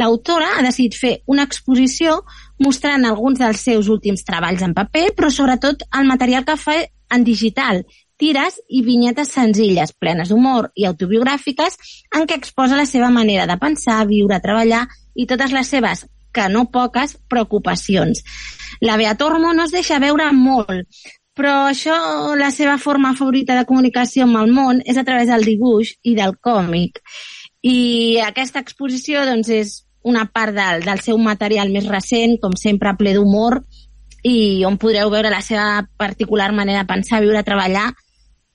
[0.00, 2.22] L'autora ha decidit fer una exposició
[2.64, 6.80] mostrant alguns dels seus últims treballs en paper, però sobretot el material que fa
[7.12, 7.84] en digital,
[8.18, 11.78] tires i vinyetes senzilles, plenes d'humor i autobiogràfiques,
[12.16, 16.48] en què exposa la seva manera de pensar, viure, treballar i totes les seves, que
[16.52, 18.22] no poques, preocupacions.
[18.80, 20.86] La Beatormo no es deixa veure molt,
[21.38, 21.96] però això,
[22.38, 26.16] la seva forma favorita de comunicació amb el món és a través del dibuix i
[26.18, 26.98] del còmic.
[27.62, 29.76] I aquesta exposició doncs, és
[30.08, 33.60] una part del, del seu material més recent, com sempre ple d'humor,
[34.26, 37.92] i on podreu veure la seva particular manera de pensar, viure, treballar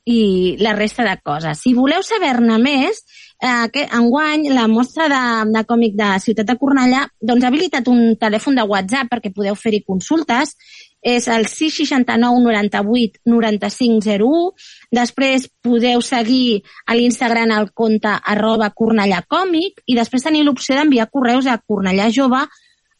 [0.05, 1.61] i la resta de coses.
[1.63, 2.99] Si voleu saber-ne més,
[3.39, 5.21] eh, que enguany la mostra de,
[5.53, 9.55] de còmic de Ciutat de Cornellà doncs, ha habilitat un telèfon de WhatsApp perquè podeu
[9.55, 10.57] fer-hi consultes
[11.03, 14.51] és el 669 98 95 01.
[14.95, 21.45] Després podeu seguir a l'Instagram el compte arroba cornellacòmic i després tenir l'opció d'enviar correus
[21.51, 22.45] a cornelljove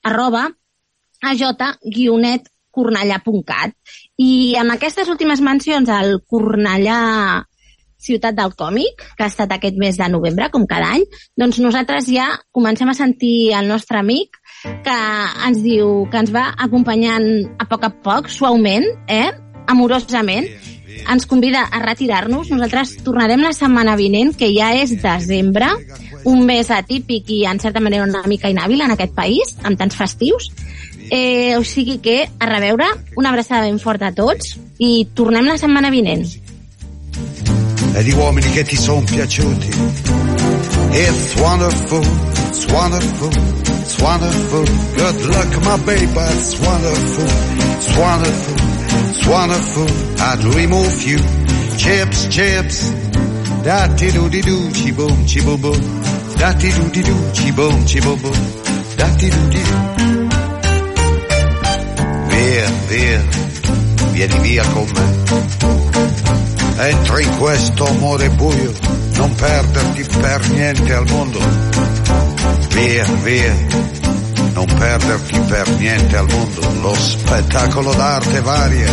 [0.04, 0.50] arroba
[1.24, 1.48] aj
[2.74, 3.74] cornellà.cat.
[4.18, 7.46] I amb aquestes últimes mencions al Cornellà
[8.04, 11.06] Ciutat del Còmic, que ha estat aquest mes de novembre, com cada any,
[11.40, 15.00] doncs nosaltres ja comencem a sentir el nostre amic que
[15.48, 17.26] ens diu que ens va acompanyant
[17.60, 19.32] a poc a poc, suaument, eh?
[19.68, 20.48] amorosament,
[21.10, 22.52] ens convida a retirar-nos.
[22.52, 25.70] Nosaltres tornarem la setmana vinent, que ja és desembre,
[26.30, 29.98] un mes atípic i en certa manera una mica inhàbil en aquest país, amb tants
[30.00, 30.52] festius.
[31.12, 32.88] Eh, o sigui que, a reveure,
[33.20, 36.26] una abraçada ben forta a tots i tornem la setmana vinent.
[37.96, 39.70] E di uomini che ti sono piaciuti.
[40.94, 42.04] It's wonderful,
[42.48, 43.30] it's wonderful,
[43.84, 44.66] it's wonderful.
[44.96, 47.28] Good luck, my baby, it's wonderful,
[47.76, 48.56] it's wonderful,
[49.10, 49.88] it's wonderful.
[50.22, 51.20] I dream of you.
[51.78, 52.92] Chips, chips.
[53.64, 55.82] Da ti do di do, chi boom, chi boom boom.
[56.38, 58.40] Da ti do di do, chi boom, chi boom boom.
[58.96, 59.78] Da ti do di do.
[62.30, 63.22] Via, via,
[64.12, 65.06] vieni via con me.
[66.90, 68.74] Entra in questo amore buio,
[69.16, 72.23] non perderti per niente al mondo.
[72.74, 73.56] Via, via,
[74.54, 76.82] non perderti per niente al mondo.
[76.82, 78.92] Lo spettacolo d'arte varia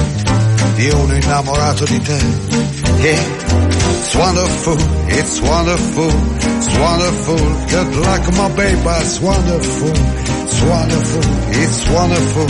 [0.75, 2.19] di uno innamorato di te.
[3.01, 3.41] Yeah.
[4.01, 4.77] It's wonderful,
[5.09, 6.11] it's wonderful,
[6.59, 7.39] it's wonderful.
[7.69, 12.47] Good luck, my baby, it's wonderful, it's wonderful, it's wonderful.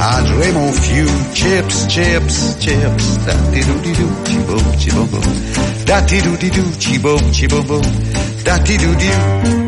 [0.00, 3.16] I dream of you, chips, chips, chips.
[3.24, 5.84] Da di do di do, chi boom, chi boom boom.
[5.84, 7.82] Da di do di do, chi boom, chi boom boom.
[8.42, 9.67] Da di do di.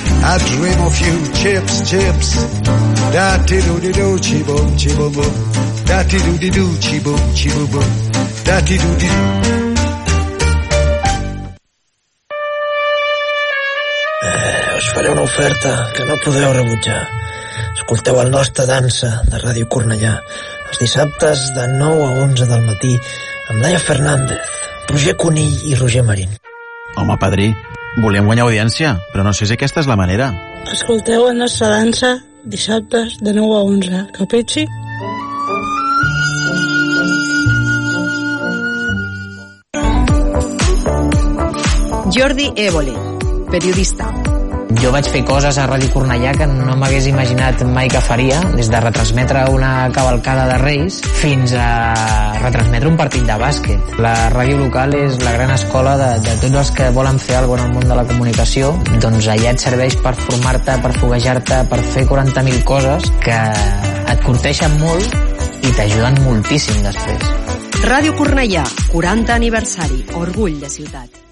[0.23, 2.29] I dream of you, chips, chips.
[3.11, 5.33] Da ti do di do, chi boom, chi boom boom.
[5.85, 7.89] Da ti do di do, chi boom, chi boom boom.
[8.43, 9.23] Da ti do di do.
[14.23, 17.07] Eh, us faré una oferta que no podeu rebutjar.
[17.75, 20.21] Escolteu el nostre dansa de Ràdio Cornellà
[20.71, 22.93] els dissabtes de 9 a 11 del matí
[23.49, 24.39] amb Laia Fernández,
[24.87, 26.31] Roger Conill i Roger Marín.
[26.95, 27.49] Home, padrí,
[27.97, 30.31] volem guanyar audiència, però no sé si aquesta és la manera.
[30.71, 34.05] Escolteu la nostra dansa dissabtes de 9 a 11.
[34.15, 34.67] Capitxi?
[42.11, 42.93] Jordi Évole,
[43.49, 44.20] periodista.
[44.79, 48.69] Jo vaig fer coses a Ràdio Cornellà que no m'hagués imaginat mai que faria, des
[48.71, 53.95] de retransmetre una cavalcada de Reis fins a retransmetre un partit de bàsquet.
[54.01, 57.51] La ràdio local és la gran escola de, de tots els que volen fer alguna
[57.51, 58.71] cosa en el món de la comunicació,
[59.03, 63.39] doncs allà et serveix per formar-te, per foguejar-te, per fer 40.000 coses que
[64.13, 65.17] et curteixen molt
[65.61, 67.27] i t'ajuden moltíssim després.
[67.81, 68.63] Ràdio Cornellà,
[68.93, 71.30] 40 aniversari, orgull de ciutat.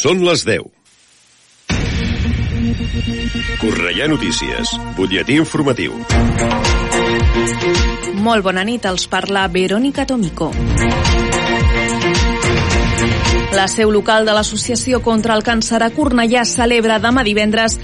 [0.00, 0.62] Són les 10.
[3.60, 5.92] Correia Notícies, butlletí informatiu.
[8.24, 10.48] Molt bona nit, els parla Verònica Tomico.
[13.52, 17.76] La seu local de l'Associació contra el Càncer a Cornellà celebra demà divendres